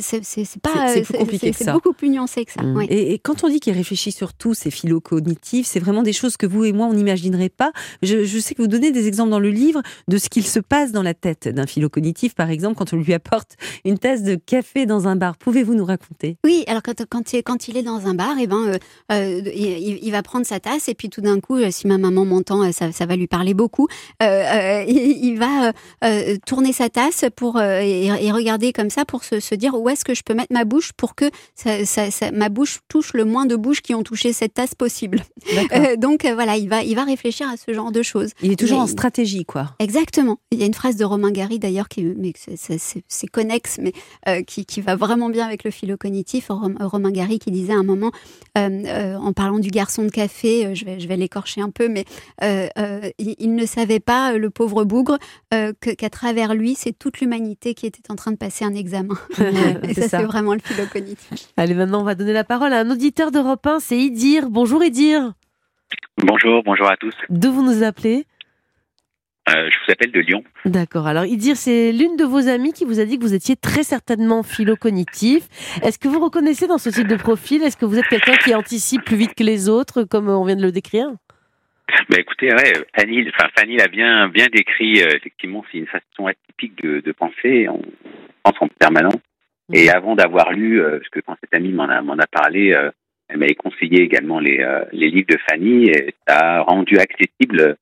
c'est 0.00 0.20
pas, 0.60 0.94
c'est 0.94 1.72
beaucoup 1.72 1.92
plus 1.92 2.08
nuancé 2.08 2.44
que 2.44 2.52
ça. 2.52 2.62
Mmh. 2.62 2.86
Et, 2.88 3.14
et, 3.14 3.18
quand 3.18 3.44
on 3.44 3.48
dit 3.48 3.60
qu'il 3.60 3.74
réfléchit 3.74 4.12
sur 4.12 4.34
tout, 4.34 4.54
c'est 4.54 4.70
philo 4.70 5.00
cognitif. 5.00 5.66
C'est 5.66 5.80
vraiment 5.80 6.02
des 6.02 6.12
choses 6.12 6.36
que 6.36 6.46
vous 6.46 6.64
et 6.64 6.72
moi, 6.72 6.86
on 6.86 6.94
n'imaginerait 6.94 7.48
pas. 7.48 7.72
Je, 8.02 8.24
sais 8.40 8.54
que 8.54 8.62
vous 8.62 8.68
donnez 8.68 8.92
des 8.92 9.06
exemples 9.06 9.30
dans 9.30 9.38
le 9.38 9.50
livre 9.50 9.82
de 10.08 10.18
ce 10.18 10.28
qu'il 10.28 10.46
se 10.46 10.60
passe 10.60 10.92
dans 10.92 11.02
la 11.02 11.14
tête 11.14 11.48
d'un 11.48 11.66
philo-cognitif, 11.66 12.34
par 12.34 12.50
exemple, 12.50 12.76
quand 12.76 12.92
on 12.92 12.96
lui 12.96 13.12
apporte 13.12 13.56
une 13.84 13.98
tasse 13.98 14.22
de 14.22 14.34
café 14.34 14.86
dans 14.86 15.08
un 15.08 15.16
bar. 15.16 15.36
Pouvez-vous 15.36 15.74
nous 15.74 15.84
raconter? 15.84 16.36
Oui, 16.44 16.64
alors 16.66 16.82
quand, 16.82 17.04
quand, 17.08 17.32
il, 17.32 17.42
quand 17.42 17.68
il 17.68 17.76
est 17.76 17.82
dans 17.82 18.06
un 18.06 18.14
bar, 18.14 18.38
et 18.38 18.42
eh 18.42 18.46
ben, 18.46 18.56
euh, 18.56 18.78
euh, 19.12 19.40
il, 19.54 20.10
va 20.10 20.22
prendre 20.22 20.46
sa 20.46 20.60
tasse 20.60 20.88
et 20.88 20.94
puis 20.94 21.08
tout 21.08 21.20
d'un 21.20 21.40
coup, 21.40 21.56
euh, 21.56 21.70
si 21.70 21.86
ma 21.86 21.98
maman 21.98 22.24
m'entend 22.24 22.65
moment, 22.66 22.72
ça, 22.72 22.92
ça 22.92 23.06
va 23.06 23.16
lui 23.16 23.26
parler 23.26 23.54
beaucoup. 23.54 23.88
Euh, 24.22 24.84
il, 24.88 25.24
il, 25.24 25.38
va 25.38 25.72
tourner 26.46 26.72
sa 26.72 26.88
tasse 26.88 27.24
pour 27.34 27.60
et, 27.60 28.06
et, 28.06 28.32
regarder 28.32 28.72
comme 28.72 28.90
ça 28.90 29.04
pour 29.04 29.24
se, 29.24 29.40
se 29.40 29.54
dire 29.54 29.74
où 29.74 29.88
est-ce 29.88 30.04
que 30.04 30.14
je 30.14 30.22
peux 30.22 30.34
mettre 30.34 30.52
ma 30.52 30.64
bouche 30.64 30.92
pour 30.92 31.14
que 31.14 31.30
ça, 31.54 31.84
ça, 31.84 32.10
ça, 32.10 32.30
ma 32.32 32.48
bouche 32.48 32.80
touche 32.88 33.12
le 33.12 33.24
moins 33.24 33.46
de 33.46 33.56
bouches 33.56 33.82
qui 33.82 33.94
ont 33.94 34.02
touché 34.02 34.32
cette 34.32 34.54
tasse 34.54 34.74
possible. 34.74 35.22
donc 35.98 36.26
voilà, 36.26 36.56
il 36.56 36.68
va, 36.68 36.82
il 36.82 36.94
va 36.94 37.04
réfléchir 37.04 37.48
à 37.48 37.56
ce 37.56 37.72
genre 37.72 37.92
de 37.92 38.02
choses. 38.02 38.30
Il 38.42 38.52
est 38.52 38.56
toujours 38.56 38.80
en 38.80 38.86
stratégie, 38.86 39.44
quoi. 39.44 39.74
Exactement. 39.78 40.38
Il 40.50 40.58
y 40.58 40.62
a 40.62 40.66
une 40.66 40.74
phrase 40.74 40.96
de 40.96 41.04
Romain 41.04 41.30
Gary 41.30 41.58
d'ailleurs 41.58 41.88
qui, 41.88 42.04
mais 42.04 42.32
c'est 42.36 43.26
connexe, 43.28 43.78
mais 43.80 43.92
qui, 44.44 44.64
qui, 44.64 44.80
va 44.80 44.96
vraiment 44.96 45.28
bien 45.28 45.46
avec 45.46 45.64
le 45.64 45.70
philo 45.70 45.96
cognitif. 45.96 46.46
Romain 46.48 47.10
Gary 47.10 47.38
qui 47.38 47.50
disait 47.50 47.72
à 47.72 47.78
un 47.78 47.82
moment, 47.82 48.12
en 48.56 49.32
parlant 49.32 49.58
du 49.58 49.70
garçon 49.70 50.04
de 50.04 50.10
café, 50.10 50.74
je 50.74 50.84
vais, 50.84 51.00
je 51.00 51.08
vais 51.08 51.16
l'écorcher 51.16 51.60
un 51.60 51.70
peu, 51.70 51.88
mais 51.88 52.04
il, 53.18 53.54
ne 53.54 53.66
savait 53.66 54.00
pas, 54.00 54.36
le 54.36 54.50
pauvre 54.50 54.84
bougre, 54.84 55.18
qu'à 55.50 56.10
travers 56.10 56.54
lui, 56.54 56.74
c'est 56.74 56.92
toute 56.92 57.20
l'humanité 57.20 57.74
qui 57.74 57.86
était 57.86 58.10
en 58.10 58.16
train 58.16 58.32
de 58.32 58.36
passer 58.36 58.64
un 58.64 58.74
examen. 58.74 59.14
Et 59.88 59.94
ça, 59.94 60.08
c'est 60.08 60.24
vraiment 60.24 60.54
le 60.54 60.60
philo 60.60 60.86
cognitif. 60.92 61.48
Allez, 61.56 61.74
maintenant, 61.74 62.00
on 62.00 62.04
va 62.04 62.14
donner 62.14 62.32
la 62.32 62.44
parole 62.44 62.72
à 62.72 62.80
un 62.80 62.90
auditeur 62.90 63.30
d'Europe 63.30 63.66
1, 63.66 63.80
c'est 63.80 63.98
Idir. 63.98 64.50
Bonjour 64.50 64.82
Idir. 64.82 65.32
Bonjour, 66.18 66.62
bonjour 66.64 66.90
à 66.90 66.96
tous. 66.96 67.14
D'où 67.28 67.52
vous 67.52 67.62
nous 67.62 67.82
appelez 67.82 68.26
euh, 69.48 69.70
je 69.70 69.76
vous 69.86 69.92
appelle 69.92 70.10
de 70.10 70.18
Lyon. 70.18 70.42
D'accord. 70.64 71.06
Alors, 71.06 71.24
Idir, 71.24 71.56
c'est 71.56 71.92
l'une 71.92 72.16
de 72.16 72.24
vos 72.24 72.48
amies 72.48 72.72
qui 72.72 72.84
vous 72.84 72.98
a 72.98 73.04
dit 73.04 73.16
que 73.16 73.22
vous 73.22 73.32
étiez 73.32 73.54
très 73.54 73.84
certainement 73.84 74.42
philo-cognitif. 74.42 75.46
Est-ce 75.82 76.00
que 76.00 76.08
vous 76.08 76.18
reconnaissez 76.18 76.66
dans 76.66 76.78
ce 76.78 76.90
type 76.90 77.06
de 77.06 77.14
profil? 77.14 77.62
Est-ce 77.62 77.76
que 77.76 77.84
vous 77.84 77.96
êtes 77.96 78.08
quelqu'un 78.08 78.34
qui 78.38 78.56
anticipe 78.56 79.04
plus 79.04 79.16
vite 79.16 79.34
que 79.36 79.44
les 79.44 79.68
autres, 79.68 80.02
comme 80.02 80.28
on 80.28 80.44
vient 80.44 80.56
de 80.56 80.62
le 80.62 80.72
décrire? 80.72 81.12
Bah 82.08 82.16
écoutez, 82.18 82.52
ouais, 82.52 82.72
Fanny, 82.96 83.28
enfin, 83.28 83.48
Fanny 83.56 83.76
l'a 83.76 83.88
bien, 83.88 84.28
bien 84.28 84.46
décrit. 84.52 85.02
Euh, 85.02 85.10
effectivement, 85.14 85.64
c'est 85.70 85.78
une 85.78 85.86
façon 85.86 86.26
atypique 86.26 86.82
de, 86.82 87.00
de 87.00 87.12
penser. 87.12 87.68
On 87.68 87.82
pense 88.42 88.60
en 88.60 88.68
permanence. 88.68 89.20
Et 89.72 89.90
avant 89.90 90.14
d'avoir 90.14 90.52
lu, 90.52 90.80
euh, 90.80 90.98
parce 90.98 91.08
que 91.10 91.20
quand 91.20 91.36
cette 91.40 91.54
amie 91.54 91.72
m'en 91.72 91.88
a, 91.88 92.00
m'en 92.02 92.18
a 92.18 92.26
parlé, 92.26 92.72
euh, 92.72 92.90
elle 93.28 93.38
m'avait 93.38 93.54
conseillé 93.54 94.02
également 94.02 94.38
les, 94.38 94.60
euh, 94.60 94.84
les 94.92 95.08
livres 95.08 95.28
de 95.28 95.38
Fanny. 95.48 95.90
Et 95.90 96.14
ça 96.26 96.38
a 96.38 96.60
rendu 96.60 96.98
accessible 96.98 97.76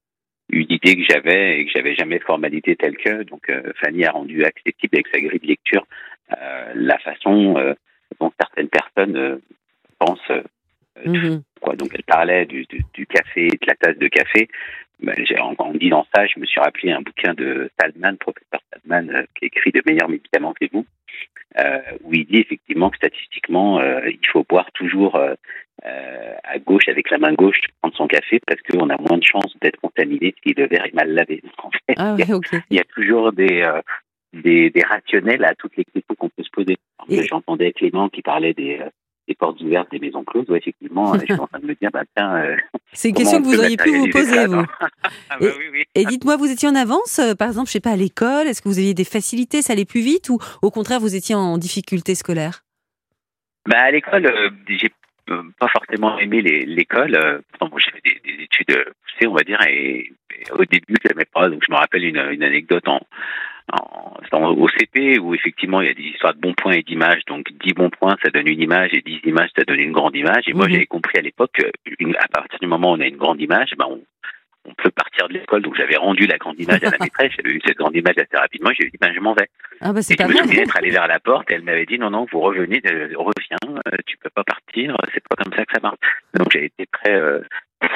une 0.50 0.70
idée 0.70 0.96
que 0.96 1.04
j'avais 1.08 1.60
et 1.60 1.66
que 1.66 1.72
j'avais 1.74 1.94
jamais 1.94 2.18
formalité 2.20 2.76
telle 2.76 2.96
que. 2.96 3.22
Donc 3.24 3.48
euh, 3.50 3.72
Fanny 3.82 4.04
a 4.04 4.12
rendu 4.12 4.44
accessible 4.44 4.94
avec 4.94 5.08
sa 5.12 5.20
grille 5.20 5.40
de 5.40 5.46
lecture 5.46 5.86
euh, 6.32 6.72
la 6.74 6.98
façon 6.98 7.56
euh, 7.58 7.74
dont 8.20 8.32
certaines 8.38 8.68
personnes 8.68 9.40
pensent. 9.98 10.42
Mmh. 11.04 11.38
Quoi. 11.60 11.76
Donc 11.76 11.90
elle 11.94 12.04
parlait 12.04 12.46
du, 12.46 12.64
du, 12.66 12.84
du, 12.92 13.06
café, 13.06 13.48
de 13.48 13.66
la 13.66 13.74
tasse 13.74 13.98
de 13.98 14.08
café. 14.08 14.48
Ben, 15.00 15.14
en, 15.40 15.54
en, 15.58 15.72
disant 15.72 16.06
ça, 16.14 16.26
je 16.26 16.38
me 16.38 16.46
suis 16.46 16.60
rappelé 16.60 16.92
un 16.92 17.02
bouquin 17.02 17.34
de 17.34 17.68
Salman, 17.80 18.16
professeur 18.16 18.60
Salman, 18.72 19.24
qui 19.34 19.46
écrit 19.46 19.72
De 19.72 19.82
meilleurs 19.86 20.08
médicaments 20.08 20.54
que 20.58 20.66
vous, 20.72 20.86
où 22.04 22.14
il 22.14 22.24
dit 22.26 22.38
effectivement 22.38 22.90
que 22.90 22.96
statistiquement, 22.96 23.82
il 23.82 24.26
faut 24.32 24.44
boire 24.48 24.70
toujours 24.72 25.18
euh, 25.86 26.34
à 26.44 26.58
gauche 26.60 26.88
avec 26.88 27.10
la 27.10 27.18
main 27.18 27.34
gauche 27.34 27.60
prendre 27.80 27.96
son 27.96 28.06
café 28.06 28.40
parce 28.46 28.60
qu'on 28.62 28.88
a 28.88 28.96
moins 28.96 29.18
de 29.18 29.24
chances 29.24 29.54
d'être 29.60 29.78
contaminé 29.80 30.34
si 30.42 30.54
le 30.54 30.66
verre 30.66 30.86
est 30.86 30.94
mal 30.94 31.10
lavé. 31.10 31.42
En 31.62 31.70
fait, 31.70 31.94
ah 31.98 32.14
okay. 32.30 32.58
il 32.70 32.76
y 32.76 32.80
a 32.80 32.84
toujours 32.84 33.32
des, 33.32 33.62
euh, 33.62 33.82
des, 34.32 34.70
des 34.70 34.82
rationnels 34.82 35.44
à 35.44 35.54
toutes 35.54 35.76
les 35.76 35.84
questions 35.84 36.14
qu'on 36.16 36.30
peut 36.30 36.42
se 36.42 36.50
poser. 36.50 36.76
Et... 37.10 37.22
J'entendais 37.24 37.72
Clément 37.72 38.08
qui 38.08 38.22
parlait 38.22 38.54
des, 38.54 38.78
euh, 38.80 38.88
des 39.28 39.34
portes 39.34 39.60
ouvertes 39.60 39.90
des 39.90 39.98
maisons 39.98 40.24
closes. 40.24 40.48
Ouais, 40.48 40.58
effectivement, 40.58 41.14
je 41.14 41.24
suis 41.24 41.34
en 41.34 41.46
train 41.46 41.58
de 41.58 41.66
me 41.66 41.74
dire, 41.74 41.90
bah 41.92 42.02
tiens. 42.16 42.36
Euh, 42.36 42.56
C'est 42.92 43.08
une 43.08 43.14
question 43.14 43.40
que 43.40 43.46
vous 43.46 43.58
auriez 43.58 43.76
pu 43.76 43.90
vous 43.90 44.08
poser, 44.08 44.46
vous. 44.46 44.64
ah, 44.80 45.36
bah, 45.40 45.46
oui, 45.58 45.64
oui. 45.72 45.84
Et 45.94 46.04
dites-moi, 46.04 46.36
vous 46.36 46.50
étiez 46.50 46.68
en 46.68 46.74
avance, 46.74 47.18
euh, 47.18 47.34
par 47.34 47.48
exemple, 47.48 47.68
je 47.68 47.72
sais 47.72 47.80
pas, 47.80 47.92
à 47.92 47.96
l'école 47.96 48.46
Est-ce 48.46 48.62
que 48.62 48.68
vous 48.68 48.78
aviez 48.78 48.94
des 48.94 49.04
facilités, 49.04 49.62
ça 49.62 49.72
allait 49.72 49.84
plus 49.84 50.00
vite 50.00 50.28
ou 50.28 50.38
au 50.62 50.70
contraire, 50.70 51.00
vous 51.00 51.14
étiez 51.14 51.34
en 51.34 51.58
difficulté 51.58 52.14
scolaire? 52.14 52.64
Bah, 53.66 53.80
à 53.80 53.90
l'école, 53.90 54.26
euh, 54.26 54.50
j'ai 54.68 54.92
pas 55.58 55.68
forcément 55.68 56.18
aimé 56.18 56.42
l'école. 56.42 57.16
Euh, 57.16 57.40
bon, 57.60 57.70
j'ai 57.78 57.90
fait 57.90 58.02
des, 58.04 58.20
des, 58.36 58.42
études 58.44 58.84
poussées, 59.02 59.26
on 59.26 59.34
va 59.34 59.42
dire, 59.42 59.60
et, 59.66 60.12
et 60.38 60.52
au 60.52 60.64
début, 60.64 60.96
je 61.02 61.08
n'aimais 61.08 61.26
pas. 61.32 61.48
Donc, 61.48 61.62
je 61.66 61.72
me 61.72 61.78
rappelle 61.78 62.04
une, 62.04 62.18
une 62.18 62.42
anecdote 62.42 62.86
en, 62.88 63.00
en, 63.72 64.50
au 64.50 64.68
CP 64.68 65.18
où 65.18 65.34
effectivement 65.34 65.80
il 65.80 65.88
y 65.88 65.90
a 65.90 65.94
des 65.94 66.02
histoires 66.02 66.34
de 66.34 66.40
bons 66.40 66.54
points 66.54 66.72
et 66.72 66.82
d'images. 66.82 67.22
Donc 67.26 67.46
10 67.64 67.72
bons 67.74 67.90
points, 67.90 68.16
ça 68.22 68.30
donne 68.30 68.48
une 68.48 68.60
image, 68.60 68.90
et 68.92 69.02
10 69.02 69.20
images, 69.24 69.50
ça 69.56 69.64
donne 69.64 69.80
une 69.80 69.92
grande 69.92 70.16
image. 70.16 70.44
Et 70.46 70.52
moi, 70.52 70.66
mmh. 70.66 70.70
j'avais 70.70 70.86
compris 70.86 71.18
à 71.18 71.22
l'époque, 71.22 71.60
à 71.60 72.28
partir 72.28 72.58
du 72.58 72.66
moment 72.66 72.92
où 72.92 72.96
on 72.96 73.00
a 73.00 73.06
une 73.06 73.16
grande 73.16 73.40
image, 73.40 73.70
ben 73.78 73.86
on, 73.88 74.00
on 74.66 74.74
peut 74.74 74.90
partir 74.90 75.28
de 75.28 75.34
l'école. 75.34 75.62
Donc 75.62 75.76
j'avais 75.76 75.96
rendu 75.96 76.26
la 76.26 76.38
grande 76.38 76.58
image 76.58 76.82
à 76.84 76.90
la 76.90 76.98
maîtresse. 77.00 77.32
J'avais 77.36 77.54
eu 77.54 77.60
cette 77.64 77.76
grande 77.76 77.94
image 77.94 78.16
assez 78.16 78.36
rapidement. 78.36 78.70
J'ai 78.78 78.88
dit 78.88 78.98
ben 79.00 79.12
je 79.14 79.20
m'en 79.20 79.34
vais. 79.34 79.48
Ah 79.80 79.92
bah 79.92 80.00
et 80.00 80.02
je 80.02 80.24
me 80.24 80.32
souviens 80.32 80.62
d'être 80.62 80.76
allé 80.76 80.90
vers 80.90 81.06
la 81.06 81.20
porte. 81.20 81.50
Et 81.50 81.54
elle 81.54 81.62
m'avait 81.62 81.86
dit 81.86 81.98
non 81.98 82.10
non 82.10 82.26
vous 82.30 82.40
revenez, 82.40 82.80
euh, 82.86 83.08
reviens, 83.16 83.80
euh, 83.88 83.96
tu 84.06 84.16
peux 84.18 84.30
pas 84.30 84.44
partir. 84.44 84.96
C'est 85.12 85.22
pas 85.28 85.36
comme 85.36 85.52
ça 85.52 85.64
que 85.64 85.72
ça 85.72 85.80
marche. 85.80 85.98
Donc 86.34 86.50
j'ai 86.52 86.66
été 86.66 86.86
très 86.86 87.14
euh, 87.14 87.40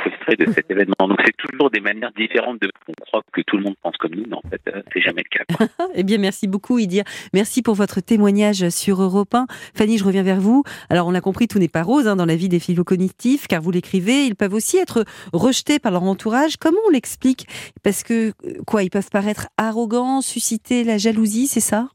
frustré 0.00 0.36
de 0.36 0.50
cet 0.52 0.70
événement. 0.70 0.94
Donc 1.00 1.18
c'est 1.24 1.36
toujours 1.36 1.70
des 1.70 1.80
manières 1.80 2.12
différentes 2.16 2.60
de. 2.60 2.70
On 3.12 3.20
que 3.32 3.42
tout 3.42 3.56
le 3.56 3.62
monde 3.62 3.74
pense 3.82 3.96
comme 3.96 4.14
nous, 4.14 4.24
mais 4.28 4.36
en 4.36 4.42
fait 4.50 4.60
euh, 4.68 4.82
c'est 4.92 5.00
jamais 5.00 5.22
le 5.22 5.38
cas. 5.38 5.66
eh 5.94 6.02
bien 6.02 6.18
merci 6.18 6.46
beaucoup 6.46 6.78
Idir. 6.78 7.04
Merci 7.32 7.62
pour 7.62 7.74
votre 7.74 8.00
témoignage 8.00 8.68
sur 8.70 9.02
Europe 9.02 9.34
1. 9.34 9.46
Fanny, 9.74 9.98
je 9.98 10.04
reviens 10.04 10.22
vers 10.22 10.40
vous. 10.40 10.62
Alors 10.90 11.06
on 11.06 11.10
l'a 11.10 11.20
compris, 11.20 11.48
tout 11.48 11.58
n'est 11.58 11.68
pas 11.68 11.82
rose 11.82 12.06
hein, 12.06 12.16
dans 12.16 12.26
la 12.26 12.36
vie 12.36 12.48
des 12.48 12.60
philo-cognitifs, 12.60 13.46
car 13.46 13.60
vous 13.60 13.70
l'écrivez, 13.70 14.24
ils 14.24 14.36
peuvent 14.36 14.54
aussi 14.54 14.78
être 14.78 15.04
rejetés 15.32 15.78
par 15.78 15.92
leur 15.92 16.02
entourage. 16.02 16.56
Comment 16.56 16.80
on 16.86 16.90
l'explique? 16.90 17.46
Parce 17.82 18.02
que 18.02 18.32
quoi, 18.66 18.82
ils 18.82 18.90
peuvent 18.90 19.10
paraître 19.10 19.48
arrogants, 19.56 20.20
susciter 20.20 20.84
la 20.84 20.98
jalousie, 20.98 21.46
c'est 21.46 21.60
ça? 21.60 21.88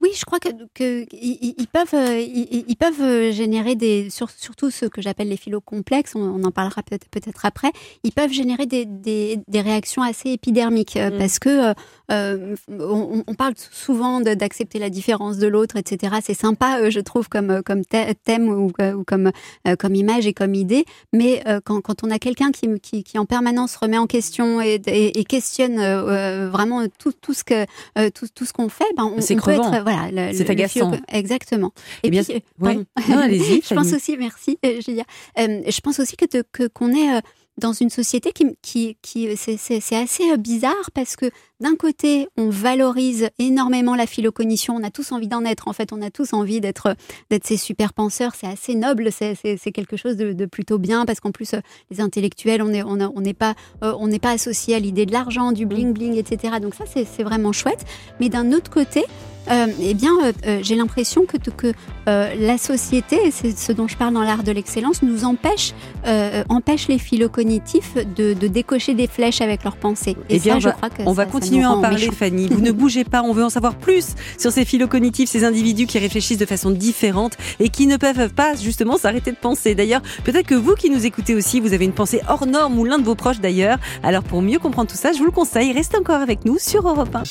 Oui, 0.00 0.10
je 0.14 0.24
crois 0.24 0.38
que, 0.38 0.48
que 0.74 1.06
ils, 1.12 1.54
ils, 1.58 1.66
peuvent 1.66 1.94
ils, 1.94 2.64
ils, 2.68 2.76
peuvent 2.76 3.32
générer 3.32 3.74
des 3.74 4.10
sur, 4.10 4.30
surtout 4.30 4.70
ce 4.70 4.86
que 4.86 5.02
j'appelle 5.02 5.28
les 5.28 5.36
philo 5.36 5.60
complexes. 5.60 6.14
On, 6.14 6.20
on 6.20 6.44
en 6.44 6.52
parlera 6.52 6.82
peut-être 6.82 7.44
après. 7.44 7.72
Ils 8.04 8.12
peuvent 8.12 8.32
générer 8.32 8.66
des, 8.66 8.84
des, 8.84 9.40
des 9.48 9.60
réactions 9.60 10.02
assez 10.02 10.30
épidermiques 10.30 10.96
mmh. 10.96 11.18
parce 11.18 11.38
que 11.38 11.74
euh, 12.10 12.56
on, 12.68 13.22
on, 13.26 13.34
parle 13.34 13.54
souvent 13.56 14.20
d'accepter 14.20 14.78
la 14.78 14.90
différence 14.90 15.38
de 15.38 15.46
l'autre, 15.46 15.76
etc. 15.76 16.16
C'est 16.22 16.34
sympa, 16.34 16.80
euh, 16.80 16.90
je 16.90 17.00
trouve, 17.00 17.28
comme 17.28 17.62
comme 17.64 17.84
thème 17.84 18.48
ou, 18.48 18.72
ou 18.78 19.04
comme 19.04 19.30
euh, 19.66 19.76
comme 19.76 19.94
image 19.94 20.26
et 20.26 20.32
comme 20.32 20.54
idée. 20.54 20.84
Mais 21.12 21.42
euh, 21.46 21.60
quand, 21.64 21.80
quand 21.80 22.04
on 22.04 22.10
a 22.10 22.18
quelqu'un 22.18 22.50
qui, 22.50 22.68
qui, 22.80 23.04
qui 23.04 23.18
en 23.18 23.26
permanence 23.26 23.76
remet 23.76 23.98
en 23.98 24.06
question 24.06 24.60
et, 24.60 24.80
et, 24.86 25.18
et 25.18 25.24
questionne 25.24 25.78
euh, 25.78 26.48
vraiment 26.50 26.86
tout, 26.98 27.12
tout 27.12 27.34
ce 27.34 27.44
que 27.44 27.64
tout, 28.10 28.26
tout 28.34 28.44
ce 28.44 28.52
qu'on 28.52 28.68
fait, 28.68 28.84
ben 28.96 29.04
on, 29.04 29.18
on 29.18 29.40
peut 29.40 29.50
être 29.50 29.82
voilà, 29.82 30.32
c'est 30.32 30.48
agaçant. 30.50 30.92
exactement. 31.08 31.72
Et, 32.02 32.08
et 32.08 32.10
bien, 32.10 32.22
puis, 32.22 32.42
oui. 32.60 32.86
non, 33.08 33.18
allez-y. 33.18 33.62
je 33.68 33.74
pense 33.74 33.92
aussi, 33.92 34.16
merci, 34.16 34.58
Julia. 34.84 35.04
Euh, 35.38 35.62
je 35.66 35.80
pense 35.80 35.98
aussi 36.00 36.16
que 36.16 36.68
qu'on 36.68 36.92
est 36.92 37.16
euh, 37.16 37.20
dans 37.58 37.72
une 37.72 37.90
société 37.90 38.32
qui, 38.32 38.56
qui, 38.62 38.96
qui 39.02 39.36
c'est 39.36 39.96
assez 39.96 40.36
bizarre 40.36 40.90
parce 40.94 41.16
que 41.16 41.30
d'un 41.60 41.74
côté, 41.74 42.28
on 42.36 42.50
valorise 42.50 43.28
énormément 43.38 43.96
la 43.96 44.06
philocognition. 44.06 44.76
On 44.76 44.84
a 44.84 44.90
tous 44.90 45.12
envie 45.12 45.26
d'en 45.26 45.44
être. 45.44 45.66
En 45.66 45.72
fait, 45.72 45.92
on 45.92 46.00
a 46.02 46.10
tous 46.10 46.32
envie 46.32 46.60
d'être 46.60 46.94
d'être 47.30 47.46
ces 47.46 47.56
super 47.56 47.92
penseurs. 47.92 48.32
C'est 48.34 48.46
assez 48.46 48.74
noble. 48.74 49.10
C'est 49.10 49.72
quelque 49.72 49.96
chose 49.96 50.16
de, 50.16 50.32
de, 50.32 50.46
plutôt 50.46 50.78
bien 50.78 51.04
parce 51.04 51.20
qu'en 51.20 51.32
plus, 51.32 51.54
les 51.90 52.00
intellectuels, 52.00 52.62
on 52.62 52.68
n'est 52.68 52.82
on, 52.82 52.98
on 53.00 53.20
n'est 53.20 53.34
pas 53.34 53.54
euh, 53.82 53.94
on 53.98 54.06
n'est 54.06 54.18
pas 54.18 54.30
associé 54.30 54.74
à 54.74 54.78
l'idée 54.78 55.06
de 55.06 55.12
l'argent, 55.12 55.52
du 55.52 55.66
bling 55.66 55.92
bling, 55.92 56.14
etc. 56.14 56.54
Donc 56.60 56.74
ça, 56.74 56.84
c'est 56.86 57.22
vraiment 57.22 57.52
chouette. 57.52 57.84
Mais 58.20 58.28
d'un 58.28 58.52
autre 58.52 58.70
côté, 58.70 59.04
euh, 59.50 59.66
eh 59.80 59.94
bien, 59.94 60.12
euh, 60.22 60.60
j'ai 60.62 60.76
l'impression 60.76 61.24
que, 61.24 61.36
que 61.38 61.72
euh, 62.08 62.34
la 62.38 62.58
société, 62.58 63.30
c'est 63.30 63.56
ce 63.56 63.72
dont 63.72 63.88
je 63.88 63.96
parle 63.96 64.14
dans 64.14 64.22
l'art 64.22 64.42
de 64.42 64.52
l'excellence, 64.52 65.02
nous 65.02 65.24
empêche, 65.24 65.72
euh, 66.06 66.44
empêche 66.48 66.88
les 66.88 66.98
philocognitifs 66.98 67.94
de, 67.94 68.34
de, 68.34 68.46
décocher 68.46 68.94
des 68.94 69.06
flèches 69.06 69.40
avec 69.40 69.64
leurs 69.64 69.76
pensées. 69.76 70.16
Et 70.28 70.36
eh 70.36 70.38
bien, 70.38 70.54
ça, 70.54 70.60
je 70.60 70.64
va, 70.68 70.72
crois 70.72 70.90
que 70.90 71.02
on 71.02 71.14
ça, 71.14 71.24
va 71.24 71.26
continuer 71.26 71.47
à 71.62 71.70
en 71.70 71.80
parler, 71.80 72.06
méchant. 72.06 72.12
Fanny. 72.12 72.48
Vous 72.48 72.60
ne 72.60 72.72
bougez 72.78 73.04
pas, 73.04 73.22
on 73.22 73.32
veut 73.32 73.44
en 73.44 73.50
savoir 73.50 73.74
plus 73.76 74.14
sur 74.38 74.52
ces 74.52 74.64
philocognitifs, 74.64 75.30
ces 75.30 75.44
individus 75.44 75.86
qui 75.86 75.98
réfléchissent 75.98 76.38
de 76.38 76.46
façon 76.46 76.70
différente 76.70 77.36
et 77.60 77.68
qui 77.68 77.86
ne 77.86 77.96
peuvent 77.96 78.32
pas 78.32 78.54
justement 78.54 78.96
s'arrêter 78.96 79.32
de 79.32 79.36
penser. 79.36 79.74
D'ailleurs, 79.74 80.02
peut-être 80.24 80.46
que 80.46 80.54
vous 80.54 80.74
qui 80.74 80.90
nous 80.90 81.06
écoutez 81.06 81.34
aussi, 81.34 81.60
vous 81.60 81.72
avez 81.72 81.84
une 81.84 81.92
pensée 81.92 82.20
hors 82.28 82.46
norme 82.46 82.78
ou 82.78 82.84
l'un 82.84 82.98
de 82.98 83.04
vos 83.04 83.14
proches 83.14 83.40
d'ailleurs. 83.40 83.78
Alors 84.02 84.22
pour 84.22 84.42
mieux 84.42 84.58
comprendre 84.58 84.90
tout 84.90 84.96
ça, 84.96 85.12
je 85.12 85.18
vous 85.18 85.26
le 85.26 85.30
conseille, 85.30 85.72
restez 85.72 85.98
encore 85.98 86.20
avec 86.20 86.44
nous 86.44 86.58
sur 86.58 86.86
Europe 86.88 87.14
1. 87.14 87.22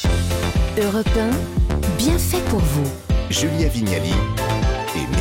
Europe 0.83 1.07
1 1.17 1.67
bien 1.97 2.17
fait 2.17 2.41
pour 2.49 2.59
vous. 2.59 2.83
Julia 3.29 3.67
Vignali 3.67 4.13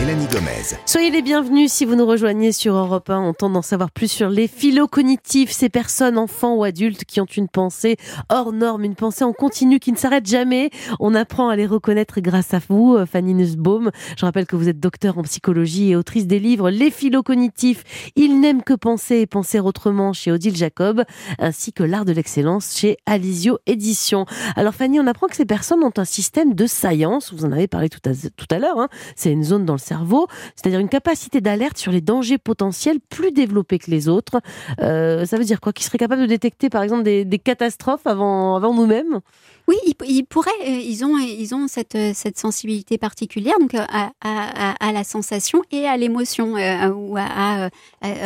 Mélanie 0.00 0.26
Gomez. 0.26 0.76
Soyez 0.86 1.10
les 1.10 1.20
bienvenus 1.20 1.70
si 1.70 1.84
vous 1.84 1.96
nous 1.96 2.06
rejoignez 2.06 2.52
sur 2.52 2.74
Europe 2.74 3.10
1. 3.10 3.20
On 3.20 3.34
tente 3.34 3.52
d'en 3.52 3.62
savoir 3.62 3.90
plus 3.90 4.10
sur 4.10 4.30
les 4.30 4.48
philocognitifs, 4.48 5.50
ces 5.50 5.68
personnes, 5.68 6.16
enfants 6.16 6.54
ou 6.54 6.64
adultes, 6.64 7.04
qui 7.04 7.20
ont 7.20 7.26
une 7.26 7.48
pensée 7.48 7.96
hors 8.28 8.52
norme, 8.52 8.84
une 8.84 8.94
pensée 8.94 9.24
en 9.24 9.32
continu 9.32 9.78
qui 9.78 9.92
ne 9.92 9.96
s'arrête 9.96 10.26
jamais. 10.26 10.70
On 11.00 11.14
apprend 11.14 11.48
à 11.48 11.56
les 11.56 11.66
reconnaître 11.66 12.20
grâce 12.20 12.54
à 12.54 12.60
vous, 12.68 12.94
euh, 12.94 13.04
Fanny 13.04 13.34
Nussbaum. 13.34 13.90
Je 14.16 14.24
rappelle 14.24 14.46
que 14.46 14.56
vous 14.56 14.68
êtes 14.68 14.80
docteur 14.80 15.18
en 15.18 15.22
psychologie 15.22 15.90
et 15.90 15.96
autrice 15.96 16.26
des 16.26 16.38
livres 16.38 16.70
Les 16.70 16.90
philocognitifs, 16.90 18.12
Ils 18.16 18.40
n'aiment 18.40 18.62
que 18.62 18.74
penser 18.74 19.16
et 19.16 19.26
penser 19.26 19.60
autrement 19.60 20.12
chez 20.12 20.32
Odile 20.32 20.56
Jacob, 20.56 21.04
ainsi 21.38 21.72
que 21.72 21.82
L'art 21.82 22.04
de 22.04 22.12
l'excellence 22.12 22.76
chez 22.76 22.96
Alizio 23.04 23.58
Édition. 23.66 24.24
Alors 24.54 24.74
Fanny, 24.74 25.00
on 25.00 25.06
apprend 25.06 25.26
que 25.26 25.36
ces 25.36 25.44
personnes 25.44 25.82
ont 25.82 25.92
un 25.96 26.04
système 26.04 26.54
de 26.54 26.66
science, 26.66 27.32
vous 27.34 27.44
en 27.44 27.52
avez 27.52 27.68
parlé 27.68 27.88
tout 27.88 28.00
à, 28.08 28.12
tout 28.14 28.46
à 28.50 28.58
l'heure, 28.58 28.78
hein. 28.78 28.88
c'est 29.16 29.30
une 29.30 29.44
zone 29.44 29.65
dans 29.66 29.74
le 29.74 29.78
cerveau, 29.78 30.28
c'est-à-dire 30.54 30.80
une 30.80 30.88
capacité 30.88 31.40
d'alerte 31.40 31.76
sur 31.76 31.92
les 31.92 32.00
dangers 32.00 32.38
potentiels 32.38 32.98
plus 33.00 33.32
développée 33.32 33.78
que 33.78 33.90
les 33.90 34.08
autres. 34.08 34.40
Euh, 34.80 35.26
ça 35.26 35.36
veut 35.36 35.44
dire 35.44 35.60
quoi? 35.60 35.72
Qu'ils 35.72 35.84
seraient 35.84 35.98
capables 35.98 36.22
de 36.22 36.26
détecter 36.26 36.70
par 36.70 36.82
exemple 36.82 37.02
des, 37.02 37.24
des 37.24 37.38
catastrophes 37.38 38.06
avant, 38.06 38.56
avant 38.56 38.72
nous-mêmes? 38.74 39.20
Oui, 39.68 39.76
ils, 39.86 39.94
ils 40.08 40.24
pourraient. 40.24 40.50
euh, 40.66 40.78
Ils 40.80 41.04
ont, 41.04 41.18
ils 41.18 41.54
ont 41.54 41.66
cette, 41.68 41.94
euh, 41.96 42.12
cette 42.14 42.38
sensibilité 42.38 42.98
particulière 42.98 43.54
donc 43.58 43.74
euh, 43.74 43.80
à, 43.90 44.10
à, 44.22 44.92
la 44.92 45.02
sensation 45.04 45.62
et 45.72 45.86
à 45.86 45.96
l'émotion 45.96 46.56
euh, 46.56 46.88
ou 46.90 47.16
à, 47.18 47.68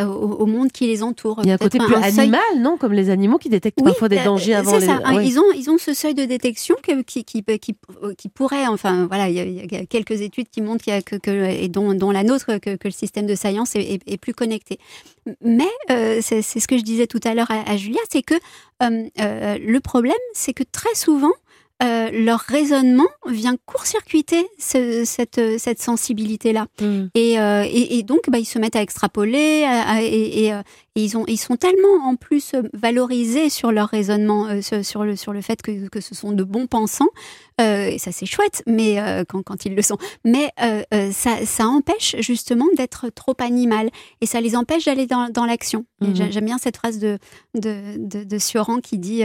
au, 0.07 0.47
monde 0.47 0.71
qui 0.73 0.87
les 0.87 1.03
entoure. 1.03 1.41
Il 1.43 1.49
y 1.49 1.51
a 1.51 1.55
un 1.55 1.59
côté 1.59 1.79
plus 1.79 1.95
un 1.95 2.03
seuil- 2.11 2.21
animal, 2.21 2.41
non 2.59 2.77
Comme 2.77 2.93
les 2.93 3.09
animaux 3.11 3.39
qui 3.39 3.49
détectent 3.49 3.79
Oui, 3.81 3.85
parfois 3.91 4.09
des 4.09 4.23
dangers 4.23 4.55
avant 4.55 4.79
les... 4.79 4.87
ça. 4.87 5.01
hein, 5.05 5.17
Ouais. 5.17 5.27
Ils 5.27 5.39
ont 5.39 5.51
ils 5.57 5.71
ont 5.71 5.79
ce 5.79 5.95
seuil 5.95 6.15
de 6.15 6.25
détection 6.25 6.77
que, 6.83 7.03
qui, 7.03 7.25
qui 7.25 7.43
qui 7.43 7.75
qui 8.19 8.29
pourrait 8.29 8.67
enfin 8.67 9.07
voilà 9.07 9.29
il 9.29 9.37
y 9.37 9.77
a, 9.77 9.87
quelques 9.87 10.21
études 10.21 10.49
qui 10.51 10.61
montrent 10.61 10.85
qu'il 10.85 10.93
y 10.93 10.97
a 10.97 11.03
que, 11.03 11.17
que 11.17 11.31
et 11.31 11.69
dont, 11.69 11.95
dont 11.95 12.11
la 12.11 12.23
nôtre 12.23 12.59
que, 12.61 12.77
que 12.77 12.89
le 12.89 12.91
système 12.93 13.27
de 13.27 13.35
science 13.35 13.75
est, 13.77 13.81
est- 13.95 14.03
est 14.07 14.17
plus 14.19 14.35
connecté. 14.35 14.79
Mais 15.43 15.69
euh, 15.91 16.19
c'est 16.23 16.43
ce 16.43 16.67
que 16.67 16.77
je 16.79 16.83
disais 16.83 17.07
tout 17.07 17.21
à 17.25 17.35
l'heure 17.35 17.51
à, 17.51 17.77
Julia, 17.77 18.01
c'est 18.11 18.23
que 18.23 18.35
euh, 18.83 19.59
le 19.61 19.81
problème 19.81 20.15
c'est 20.35 20.53
que 20.55 20.65
très 20.65 20.95
souvent 20.95 21.30
euh, 21.83 22.11
leur 22.13 22.41
raisonnement 22.41 23.09
vient 23.27 23.57
court-circuiter 23.65 24.47
ce- 24.59 25.05
cette, 25.07 25.41
cette 25.59 25.81
sensibilité-là. 25.81 26.67
Mm. 26.81 27.07
Et, 27.15 27.41
euh, 27.41 27.65
et, 27.67 27.97
et 27.99 28.03
donc, 28.03 28.21
bah, 28.29 28.39
ils 28.39 28.45
se 28.45 28.59
mettent 28.59 28.77
à 28.77 28.83
extrapoler 28.83 29.65
à- 29.65 29.89
à- 29.89 30.03
et, 30.03 30.53
euh, 30.53 30.61
ils, 30.95 31.17
ont, 31.17 31.25
ils 31.27 31.39
sont 31.39 31.57
tellement 31.57 32.05
en 32.05 32.17
plus 32.17 32.53
euh, 32.53 32.63
valorisés 32.75 33.49
sur 33.49 33.73
leur 33.73 33.89
raisonnement, 33.89 34.47
euh, 34.49 34.83
sur, 34.83 35.05
le, 35.05 35.17
sur 35.17 35.33
le 35.33 35.41
fait 35.41 35.63
que, 35.63 35.89
que 35.89 36.03
ce 36.03 36.15
sont 36.15 36.33
de 36.33 36.45
bons 36.45 36.67
pensants. 36.67 37.09
Euh, 37.63 37.87
et 37.87 37.99
ça, 37.99 38.13
c'est 38.13 38.27
chouette, 38.27 38.63
mais 38.67 39.01
euh, 39.01 39.25
quand, 39.27 39.43
quand 39.43 39.65
ils 39.65 39.75
le 39.75 39.81
sont. 39.83 39.97
Mais 40.25 40.51
euh, 40.63 40.83
euh, 40.93 41.11
ça, 41.13 41.47
ça 41.47 41.67
empêche 41.67 42.15
justement 42.19 42.67
d'être 42.77 43.09
trop 43.09 43.35
animal 43.39 43.89
et 44.21 44.27
ça 44.27 44.43
les 44.43 44.55
empêche 44.55 44.85
d'aller 44.85 45.07
dans, 45.07 45.31
dans 45.31 45.47
l'action. 45.47 45.87
Mhm. 46.03 46.15
j'a- 46.17 46.31
J'aime 46.31 46.45
bien 46.45 46.59
cette 46.59 46.77
phrase 46.77 46.99
de, 46.99 47.17
de, 47.55 47.95
de, 47.97 48.25
de 48.25 48.39
Sioran 48.39 48.81
qui 48.81 48.99
dit 48.99 49.25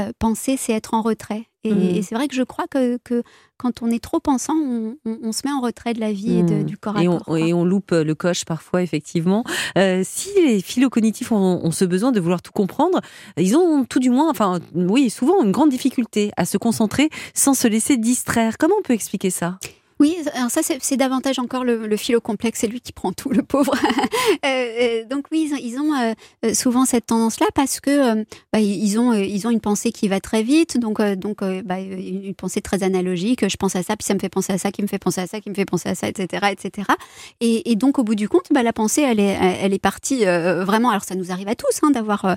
euh, 0.00 0.08
euh, 0.08 0.12
penser, 0.18 0.56
c'est 0.56 0.72
être 0.72 0.94
en 0.94 1.02
retrait. 1.02 1.44
Et, 1.62 1.72
Mhm. 1.74 1.82
et 1.96 2.02
c'est 2.02 2.14
vrai 2.14 2.26
que 2.26 2.34
je 2.34 2.42
crois 2.42 2.66
que, 2.66 2.96
que 3.04 3.22
quand 3.58 3.82
on 3.82 3.90
est 3.90 4.02
trop 4.02 4.18
pensant, 4.18 4.54
on, 4.54 4.96
on- 5.04 5.18
on 5.22 5.32
se 5.32 5.42
met 5.44 5.52
en 5.52 5.60
retrait 5.60 5.92
de 5.92 6.00
la 6.00 6.10
vie 6.12 6.38
et 6.38 6.42
de- 6.42 6.54
Mhm. 6.54 6.64
du 6.64 6.78
corps 6.78 6.96
à 6.96 7.02
Et 7.02 7.08
on, 7.08 7.18
corps. 7.18 7.24
quoi. 7.26 7.40
et 7.40 7.52
on 7.52 7.64
loupe 7.66 7.90
le 7.90 8.14
coche 8.14 8.44
parfois, 8.46 8.82
effectivement. 8.82 9.44
Euh, 9.76 10.02
si 10.04 10.30
les 10.46 10.60
philocognitifs 10.62 11.32
ont, 11.32 11.60
ont 11.62 11.70
ce 11.70 11.84
besoin 11.84 12.12
de 12.12 12.20
vouloir 12.20 12.40
tout 12.40 12.52
comprendre, 12.52 13.00
ils 13.36 13.56
ont 13.56 13.84
tout 13.84 13.98
du 13.98 14.08
moins, 14.10 14.30
enfin, 14.30 14.60
oui, 14.74 15.10
souvent 15.10 15.42
une 15.42 15.52
grande 15.52 15.68
difficulté 15.70 16.30
à 16.38 16.46
se 16.46 16.56
concentrer 16.56 17.10
sans 17.34 17.52
se 17.52 17.68
laisser 17.68 17.98
distraire. 17.98 18.56
Comment 18.58 18.76
on 18.78 18.82
peut 18.82 18.94
expliquer 18.94 19.28
ça? 19.30 19.58
Oui, 20.00 20.16
alors 20.34 20.50
ça 20.50 20.60
c'est 20.62 20.96
davantage 20.96 21.38
encore 21.38 21.62
le, 21.62 21.86
le 21.86 21.96
philo 21.96 22.20
complexe, 22.20 22.60
c'est 22.60 22.66
lui 22.66 22.80
qui 22.80 22.92
prend 22.92 23.12
tout, 23.12 23.30
le 23.30 23.42
pauvre. 23.42 23.74
Euh, 24.44 24.48
euh, 24.48 25.04
donc 25.06 25.26
oui, 25.32 25.48
ils 25.50 25.54
ont, 25.54 25.58
ils 25.60 25.78
ont, 25.78 26.14
euh, 26.44 26.54
souvent 26.54 26.84
cette 26.84 27.06
tendance-là 27.06 27.46
parce 27.54 27.80
que 27.80 28.24
bah, 28.52 28.60
ils 28.60 28.98
ont 28.98 29.12
ils 29.12 29.46
ont 29.46 29.50
une 29.50 29.60
pensée 29.60 29.92
qui 29.92 30.08
va 30.08 30.20
très 30.20 30.42
vite, 30.42 30.78
donc 30.78 31.00
donc 31.02 31.38
bah, 31.64 31.80
une 31.80 32.34
pensée 32.34 32.60
très 32.60 32.82
analogique. 32.82 33.46
Je 33.48 33.56
pense 33.56 33.76
à 33.76 33.82
ça, 33.82 33.96
puis 33.96 34.06
ça 34.06 34.14
me 34.14 34.18
fait 34.20 34.28
penser 34.28 34.52
à 34.52 34.58
ça, 34.58 34.70
qui 34.70 34.82
me 34.82 34.86
fait 34.86 34.98
penser 34.98 35.20
à 35.20 35.26
ça, 35.26 35.40
qui 35.40 35.50
me 35.50 35.54
fait 35.54 35.64
penser 35.64 35.88
à 35.90 35.94
ça, 35.94 36.08
etc., 36.08 36.46
etc. 36.52 36.86
Et, 37.40 37.70
et 37.72 37.76
donc 37.76 37.98
au 37.98 38.04
bout 38.04 38.14
du 38.14 38.28
compte, 38.28 38.46
bah, 38.52 38.62
la 38.62 38.72
pensée 38.72 39.02
elle 39.02 39.20
est 39.20 39.36
elle 39.60 39.74
est 39.74 39.78
partie 39.82 40.26
euh, 40.26 40.64
vraiment. 40.64 40.90
Alors 40.90 41.04
ça 41.04 41.14
nous 41.16 41.32
arrive 41.32 41.48
à 41.48 41.54
tous 41.54 41.80
hein, 41.82 41.90
d'avoir 41.90 42.24
euh, 42.24 42.34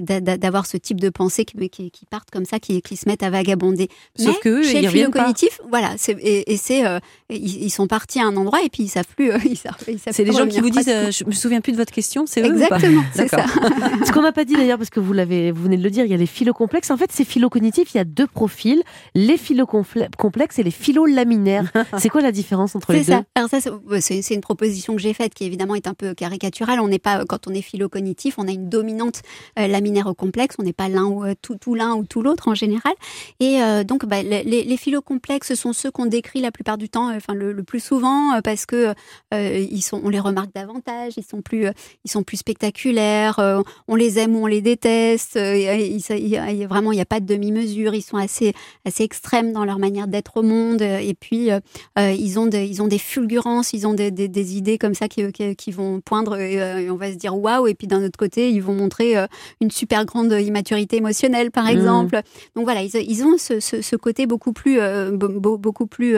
d'a- 0.00 0.20
d'a- 0.20 0.36
d'avoir 0.36 0.66
ce 0.66 0.76
type 0.76 1.00
de 1.00 1.08
pensée 1.08 1.44
qui, 1.44 1.70
qui, 1.70 1.90
qui 1.90 2.04
partent 2.06 2.30
comme 2.30 2.44
ça, 2.44 2.58
qui, 2.58 2.82
qui 2.82 2.96
se 2.96 3.08
mettent 3.08 3.22
à 3.22 3.30
vagabonder. 3.30 3.88
Sauf 4.18 4.34
Mais 4.36 4.40
que 4.42 4.48
eux, 4.48 4.62
chez 4.62 4.78
ils 4.78 4.82
le 4.82 4.88
reviennent 4.88 5.10
pas. 5.10 5.18
philocognitif, 5.32 5.60
voilà, 5.70 5.94
et, 6.20 6.52
et 6.52 6.56
c'est 6.56 6.84
euh, 6.86 6.97
ils, 7.30 7.64
ils 7.64 7.70
sont 7.70 7.86
partis 7.86 8.20
à 8.20 8.24
un 8.26 8.36
endroit 8.36 8.62
et 8.64 8.68
puis 8.68 8.84
ils 8.84 8.88
savent 8.88 9.06
plus. 9.16 9.30
euh, 9.30 9.38
ils 9.44 9.56
savent, 9.56 9.76
ils 9.88 9.98
savent 9.98 10.14
C'est 10.14 10.24
les 10.24 10.32
gens 10.32 10.46
qui 10.46 10.60
vous 10.60 10.70
disent, 10.70 10.88
euh, 10.88 11.10
je 11.10 11.24
me 11.24 11.32
souviens 11.32 11.60
plus 11.60 11.72
de 11.72 11.76
votre 11.76 11.92
question, 11.92 12.24
c'est 12.26 12.42
eux 12.42 12.54
ou 12.54 12.58
pas 12.68 12.76
Exactement, 12.76 13.02
c'est 13.14 13.28
ça. 13.28 13.36
D'accord. 13.38 13.70
Ce 14.06 14.12
qu'on 14.12 14.22
n'a 14.22 14.32
pas 14.32 14.44
dit 14.44 14.54
d'ailleurs, 14.54 14.78
parce 14.78 14.90
que 14.90 15.00
vous 15.00 15.12
l'avez, 15.12 15.50
vous 15.52 15.62
venez 15.62 15.76
de 15.76 15.82
le 15.82 15.90
dire, 15.90 16.04
il 16.04 16.10
y 16.10 16.14
a 16.14 16.16
les 16.18 16.26
philocomplexes. 16.26 16.90
En 16.90 16.96
fait, 16.96 17.10
ces 17.12 17.24
philocognitifs, 17.24 17.94
il 17.94 17.98
y 17.98 18.00
a 18.00 18.04
deux 18.04 18.26
profils 18.26 18.82
les 19.14 19.36
philocomplexes 19.36 20.58
et 20.58 20.62
les 20.62 20.70
philolaminaires. 20.70 21.70
C'est 21.98 22.08
quoi 22.08 22.20
la 22.20 22.32
différence 22.32 22.74
entre 22.76 22.92
les 22.92 23.00
deux 23.00 23.12
ça. 23.12 23.22
Alors 23.34 23.48
ça, 23.50 23.58
c'est- 23.60 24.34
une 24.34 24.40
proposition 24.40 24.94
que 24.94 25.00
j'ai 25.00 25.14
faite 25.14 25.34
qui 25.34 25.44
évidemment 25.44 25.74
est 25.74 25.86
un 25.86 25.94
peu 25.94 26.14
caricaturale. 26.14 26.80
On 26.80 26.88
n'est 26.88 26.98
pas 26.98 27.24
quand 27.26 27.46
on 27.48 27.54
est 27.54 27.62
philocognitif, 27.62 28.34
on 28.38 28.46
a 28.46 28.50
une 28.50 28.68
dominante 28.68 29.22
euh, 29.58 29.66
laminaire 29.66 30.06
au 30.06 30.14
complexe. 30.14 30.56
On 30.58 30.62
n'est 30.62 30.72
pas 30.72 30.88
l'un 30.88 31.04
ou 31.04 31.24
euh, 31.24 31.34
tout, 31.40 31.56
tout 31.56 31.74
l'un 31.74 31.94
ou 31.94 32.04
tout 32.04 32.22
l'autre 32.22 32.48
en 32.48 32.54
général. 32.54 32.92
Et 33.40 33.62
euh, 33.62 33.84
donc, 33.84 34.04
bah, 34.06 34.22
les, 34.22 34.42
les 34.44 34.64
les 34.64 34.76
philocomplexes 34.76 35.54
sont 35.54 35.72
ceux 35.72 35.90
qu'on 35.90 36.06
décrit 36.06 36.40
la 36.40 36.50
plupart 36.50 36.78
du 36.78 36.87
temps, 36.88 37.08
euh, 37.10 37.16
enfin 37.16 37.34
le, 37.34 37.52
le 37.52 37.62
plus 37.62 37.80
souvent, 37.80 38.34
euh, 38.34 38.40
parce 38.42 38.66
que 38.66 38.94
euh, 39.34 39.66
ils 39.70 39.82
sont, 39.82 40.00
on 40.04 40.08
les 40.08 40.20
remarque 40.20 40.52
davantage. 40.54 41.14
Ils 41.16 41.24
sont 41.24 41.42
plus, 41.42 41.66
ils 42.04 42.10
sont 42.10 42.22
plus 42.22 42.38
spectaculaires. 42.38 43.38
euh, 43.38 43.62
on 43.86 43.94
les 43.94 44.18
aime 44.18 44.34
ou 44.36 44.42
on 44.44 44.46
les 44.46 44.60
déteste. 44.60 45.38
il 45.40 46.66
vraiment, 46.68 46.92
il 46.92 46.96
n'y 46.96 47.00
a 47.00 47.06
pas 47.06 47.20
de 47.20 47.26
demi-mesure. 47.26 47.94
Ils 47.94 48.02
sont 48.02 48.16
assez, 48.16 48.52
assez 48.84 49.02
extrêmes 49.04 49.52
dans 49.52 49.64
leur 49.64 49.78
manière 49.78 50.06
d'être 50.08 50.36
au 50.38 50.42
monde. 50.42 50.82
Et 50.82 51.14
puis, 51.18 51.50
ils 51.96 52.38
ont 52.38 52.46
des, 52.46 52.66
ils 52.66 52.82
ont 52.82 52.88
des 52.88 52.98
fulgurances, 52.98 53.72
ils 53.72 53.86
ont 53.86 53.94
des, 53.94 54.10
des, 54.10 54.28
des 54.28 54.56
idées 54.56 54.78
comme 54.78 54.94
ça 54.94 55.08
qui, 55.08 55.30
qui, 55.32 55.54
qui 55.56 55.70
vont 55.70 56.00
poindre 56.00 56.36
et, 56.38 56.54
et 56.54 56.90
on 56.90 56.96
va 56.96 57.10
se 57.12 57.16
dire 57.16 57.36
waouh. 57.36 57.66
Et 57.66 57.74
puis 57.74 57.86
d'un 57.86 58.02
autre 58.04 58.18
côté, 58.18 58.50
ils 58.50 58.62
vont 58.62 58.74
montrer 58.74 59.14
une 59.60 59.70
super 59.70 60.04
grande 60.04 60.32
immaturité 60.32 60.96
émotionnelle, 60.96 61.50
par 61.50 61.66
exemple. 61.68 62.20
Donc 62.54 62.64
voilà, 62.64 62.82
ils, 62.82 62.94
ils 62.96 63.24
ont 63.24 63.36
ce, 63.38 63.60
ce, 63.60 63.82
ce 63.82 63.96
côté 63.96 64.26
beaucoup 64.26 64.52
plus, 64.52 64.78
be- 64.78 65.12
be- 65.16 65.58
beaucoup 65.58 65.86
plus 65.86 66.16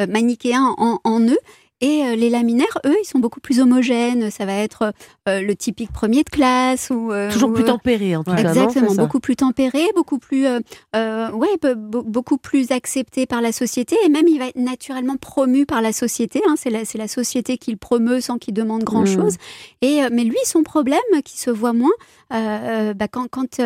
euh, 0.00 0.04
euh, 0.04 0.06
manichéen 0.06 0.74
en, 0.78 0.98
en 1.04 1.20
eux. 1.20 1.38
Et 1.82 2.02
euh, 2.04 2.14
les 2.14 2.28
laminaires, 2.28 2.78
eux, 2.84 2.94
ils 3.02 3.06
sont 3.06 3.20
beaucoup 3.20 3.40
plus 3.40 3.58
homogènes. 3.58 4.30
Ça 4.30 4.44
va 4.44 4.52
être 4.52 4.92
euh, 5.26 5.40
le 5.40 5.56
typique 5.56 5.90
premier 5.90 6.22
de 6.24 6.28
classe 6.28 6.90
ou 6.90 7.10
euh, 7.10 7.30
Toujours 7.32 7.48
ou, 7.48 7.52
plus 7.54 7.64
tempéré, 7.64 8.16
en 8.16 8.22
tout 8.22 8.32
cas. 8.32 8.36
Exactement, 8.36 8.94
beaucoup 8.94 9.18
plus 9.18 9.36
tempéré, 9.36 9.86
beaucoup 9.96 10.18
plus, 10.18 10.44
euh, 10.46 10.60
ouais, 11.30 11.56
be- 11.62 11.72
be- 11.74 12.04
beaucoup 12.04 12.36
plus 12.36 12.70
accepté 12.70 13.24
par 13.24 13.40
la 13.40 13.50
société 13.52 13.96
et 14.04 14.10
même 14.10 14.28
il 14.28 14.38
va 14.38 14.48
être 14.48 14.56
naturellement 14.56 15.16
promu 15.16 15.64
par 15.64 15.80
la 15.80 15.94
société. 15.94 16.42
Hein, 16.46 16.56
c'est 16.58 16.68
la, 16.68 16.84
c'est 16.84 16.98
la 16.98 17.08
société 17.08 17.56
qui 17.56 17.70
le 17.70 17.78
promeut 17.78 18.20
sans 18.20 18.36
qu'il 18.36 18.52
demande 18.52 18.84
grand 18.84 19.06
chose. 19.06 19.36
Et 19.80 20.04
euh, 20.04 20.10
mais 20.12 20.24
lui, 20.24 20.36
son 20.44 20.62
problème, 20.62 21.00
qui 21.24 21.38
se 21.38 21.48
voit 21.50 21.72
moins, 21.72 21.88
bah, 22.28 23.08
quand, 23.10 23.26
quand 23.30 23.58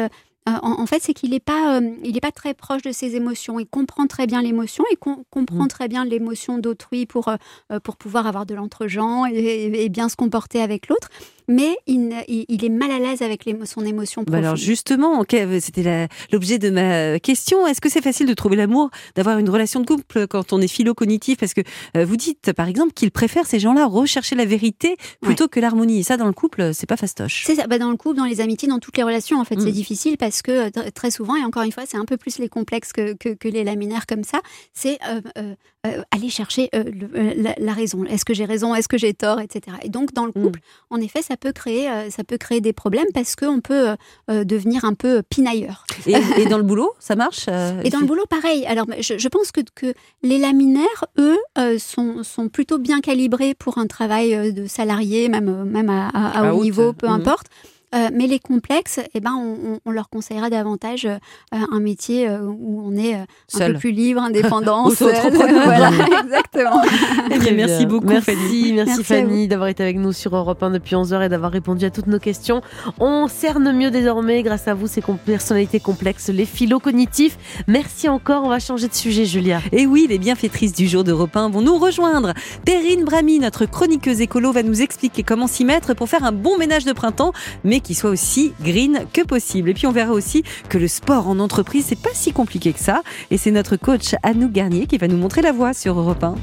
euh, 0.49 0.53
en, 0.63 0.81
en 0.83 0.87
fait, 0.87 1.01
c'est 1.03 1.15
qu'il 1.15 1.31
n'est 1.31 1.41
pas, 1.41 1.81
euh, 1.81 1.91
il 2.05 2.17
est 2.17 2.21
pas 2.21 2.31
très 2.33 2.53
proche 2.55 2.83
de 2.83 2.93
ses 2.93 3.17
émotions. 3.17 3.59
Il 3.59 3.67
comprend 3.67 4.07
très 4.07 4.27
bien 4.27 4.43
l'émotion, 4.43 4.85
com- 5.01 5.23
comprend 5.31 5.65
Mm. 5.65 5.69
très 5.69 5.89
bien 5.89 6.05
l'émotion 6.05 6.59
d'autrui 6.59 7.07
pour 7.07 7.29
euh, 7.29 7.37
pour 7.83 7.97
pouvoir 7.97 8.27
avoir 8.27 8.45
de 8.45 8.55
l'entre-gens 8.55 9.25
et, 9.27 9.33
et- 9.35 9.85
et 9.85 9.89
bien 9.89 10.09
se 10.11 10.17
comporter 10.17 10.61
avec 10.61 10.89
l'autre. 10.89 11.09
Mais 11.49 11.77
il, 11.87 12.11
est 12.13 12.69
mal 12.69 12.91
à 12.91 12.99
l'aise 12.99 13.23
avec 13.23 13.45
son 13.65 13.85
émotion 13.85 14.23
Bah 14.23 14.27
profonde. 14.27 14.45
alors 14.45 14.57
justement, 14.57 15.23
c'était 15.61 16.09
l'objet 16.33 16.59
de 16.59 16.71
ma 16.71 17.19
question. 17.21 17.67
Est-ce 17.67 17.81
que 17.81 17.91
c'est 17.91 18.01
facile 18.03 18.27
de 18.27 18.35
trouver 18.35 18.57
l'amour, 18.57 18.91
d'avoir 19.15 19.39
une 19.39 19.51
relation 19.51 19.81
de 19.81 19.87
couple 19.87 20.27
quand 20.27 20.53
on 20.53 20.61
est 20.61 20.69
philo-cognitif? 20.69 21.39
Parce 21.39 21.55
que 21.55 21.61
euh, 21.97 22.05
vous 22.05 22.17
dites, 22.17 22.53
par 22.53 22.69
exemple, 22.69 22.93
qu'il 22.93 23.11
préfère 23.11 23.47
ces 23.47 23.59
gens-là 23.59 23.87
rechercher 23.87 24.35
la 24.37 24.45
vérité 24.45 24.97
plutôt 25.21 25.49
que 25.49 25.61
l'harmonie. 25.61 26.01
Et 26.01 26.03
ça, 26.03 26.17
dans 26.17 26.27
le 26.27 26.33
couple, 26.33 26.73
c'est 26.73 26.87
pas 26.87 26.97
fastoche. 26.97 27.45
C'est 27.47 27.57
ça, 27.57 27.67
bah 27.67 27.79
dans 27.79 27.91
le 27.91 27.97
couple, 27.97 28.17
dans 28.17 28.25
les 28.25 28.41
amitiés, 28.41 28.69
dans 28.69 28.79
toutes 28.79 28.97
les 28.97 29.03
relations, 29.03 29.39
en 29.41 29.45
fait, 29.45 29.61
c'est 29.61 29.73
difficile 29.73 30.17
parce 30.17 30.41
que 30.43 30.51
euh, 30.51 30.69
tr- 30.71 30.91
très 30.93 31.11
souvent, 31.11 31.37
et 31.37 31.45
encore 31.45 31.63
une 31.63 31.73
fois, 31.73 31.85
c'est 31.87 31.97
un 31.97 32.05
peu 32.05 32.17
plus 32.17 32.39
les 32.39 32.49
complexes 32.49 32.93
que, 32.93 33.13
que, 33.15 33.31
que 33.31 33.49
les 33.49 33.65
laminaires 33.65 34.07
comme 34.07 34.25
ça, 34.25 34.41
c'est 34.73 34.99
euh, 35.09 35.21
euh, 35.39 35.55
euh, 35.87 36.03
aller 36.11 36.31
chercher 36.31 36.69
euh, 36.75 36.85
le- 36.85 37.11
euh, 37.19 37.33
la, 37.37 37.55
la 37.59 37.73
raison. 37.73 38.05
Est-ce 38.05 38.25
que 38.25 38.35
j'ai 38.35 38.45
raison? 38.45 38.75
Est-ce 38.75 38.89
que 38.89 38.99
j'ai 38.99 39.13
tort? 39.15 39.41
Etc. 39.41 39.61
Et 39.83 39.89
donc, 39.89 40.13
dans 40.13 40.25
le 40.27 40.33
Mm. 40.35 40.43
couple, 40.43 40.61
en 40.91 40.97
effet, 41.01 41.23
ça 41.23 41.37
peut 41.37 41.53
créer, 41.53 41.91
euh, 41.91 42.11
ça 42.11 42.25
peut 42.25 42.39
créer 42.39 42.61
des 42.61 42.73
problèmes 42.73 43.07
parce 43.15 43.37
qu'on 43.37 43.61
peut 43.61 43.89
devenir 44.29 44.85
un 44.85 44.95
peu 44.95 45.23
pinailleur. 45.23 45.85
Et, 46.07 46.15
et 46.39 46.47
dans 46.47 46.57
le 46.59 46.63
boulot, 46.65 46.93
ça 46.99 47.15
marche 47.17 47.49
Et 47.85 47.91
dans 47.91 48.01
le 48.01 48.07
boulot, 48.07 48.25
pareil. 48.29 48.67
Alors, 48.67 48.87
je, 49.01 49.19
je 49.19 49.29
pense 49.29 49.53
que, 49.53 49.61
que 49.75 49.93
les 50.23 50.39
laminaires, 50.39 51.05
eux, 51.19 51.39
sont, 51.79 52.23
sont 52.23 52.49
plutôt 52.49 52.79
bien 52.79 53.01
calibrés 53.01 53.55
pour 53.55 53.79
un 53.79 53.87
travail 53.87 54.53
de 54.53 54.67
salarié, 54.67 55.29
même, 55.29 55.65
même 55.65 55.91
à, 55.91 56.09
à- 56.09 56.39
à 56.41 56.49
À 56.49 56.53
haut 56.53 56.59
haute, 56.59 56.65
niveau, 56.65 56.93
peu 56.93 57.07
mhm. 57.09 57.15
importe. 57.15 57.47
Euh, 57.95 58.09
mais 58.13 58.27
les 58.27 58.39
complexes, 58.39 59.01
eh 59.15 59.21
ben, 59.21 59.33
on, 59.37 59.79
on 59.85 59.91
leur 59.91 60.09
conseillera 60.09 60.51
davantage 60.51 61.05
euh, 61.07 61.19
un 61.51 61.81
métier 61.81 62.29
euh, 62.29 62.41
où 62.43 62.83
on 62.85 62.97
est 62.97 63.15
un 63.15 63.27
Seul. 63.47 63.73
peu 63.75 63.79
plus 63.79 63.91
libre, 63.93 64.21
indépendant. 64.25 64.87
Auto-entrepreneur. 64.87 65.63
voilà, 65.65 65.91
exactement. 66.25 66.83
Eh 67.31 67.39
bien, 67.39 67.53
merci 67.53 67.79
bien. 67.79 67.87
beaucoup, 67.89 68.07
merci, 68.09 68.33
Fanny. 68.33 68.73
Merci, 68.73 69.03
Fanny 69.05 69.49
d'avoir 69.49 69.69
été 69.69 69.83
avec 69.83 69.97
nous 69.97 70.13
sur 70.13 70.35
Europe 70.37 70.63
1 70.63 70.71
depuis 70.71 70.95
11 70.95 71.13
heures 71.13 71.23
et 71.23 71.29
d'avoir 71.29 71.51
répondu 71.53 71.85
à 71.85 71.91
toutes 71.91 72.07
nos 72.07 72.19
questions. 72.19 72.61
On 73.01 73.29
cerne 73.29 73.73
mieux 73.73 73.91
désormais 73.91 74.43
grâce 74.43 74.69
à 74.69 74.75
vous 74.75 74.87
ces 74.87 75.01
com- 75.01 75.17
personnalités 75.25 75.81
complexes, 75.81 76.29
les 76.29 76.45
philo 76.45 76.79
cognitifs. 76.81 77.39
Merci 77.67 78.09
encore. 78.09 78.45
On 78.45 78.49
va 78.49 78.59
changer 78.59 78.89
de 78.89 78.95
sujet, 78.95 79.25
Julia. 79.25 79.61
Et 79.73 79.87
oui, 79.87 80.07
les 80.09 80.19
bienfaitrices 80.19 80.73
du 80.75 80.87
jour 80.87 81.03
d'Europe 81.05 81.35
1 81.37 81.49
vont 81.51 81.63
nous 81.63 81.77
rejoindre. 81.79 82.35
Perrine 82.65 83.05
Brami, 83.05 83.39
notre 83.39 83.65
chroniqueuse 83.67 84.21
écolo, 84.21 84.53
va 84.53 84.63
nous 84.63 84.83
expliquer 84.83 85.23
comment 85.23 85.47
s'y 85.47 85.65
mettre 85.65 85.95
pour 85.95 86.09
faire 86.09 86.25
un 86.25 86.33
bon 86.33 86.59
ménage 86.59 86.85
de 86.85 86.93
printemps, 86.93 87.33
mais 87.65 87.81
qui 87.85 87.95
soit 87.95 88.11
aussi 88.11 88.53
green 88.61 89.07
que 89.13 89.23
possible. 89.23 89.69
Et 89.69 89.75
puis 89.75 89.87
on 89.87 89.93
verra 89.93 90.13
aussi 90.13 90.43
que 90.69 90.79
le 90.79 90.89
sport 90.89 91.29
en 91.29 91.39
entreprise, 91.39 91.85
c'est 91.89 92.01
pas 92.01 92.11
si 92.15 92.33
compliqué 92.33 92.73
que 92.73 92.81
ça. 92.81 93.03
Et 93.31 93.39
c'est 93.39 93.53
notre 93.53 93.77
coach 93.77 94.17
Anou 94.25 94.49
Garnier 94.49 94.87
qui 94.87 94.99
va 94.99 95.07
nous 95.07 95.17
montrer 95.17 95.43
la 95.43 95.53
voie 95.53 95.73
sur 95.73 95.97
Europe 95.99 96.25
1. 96.25 96.35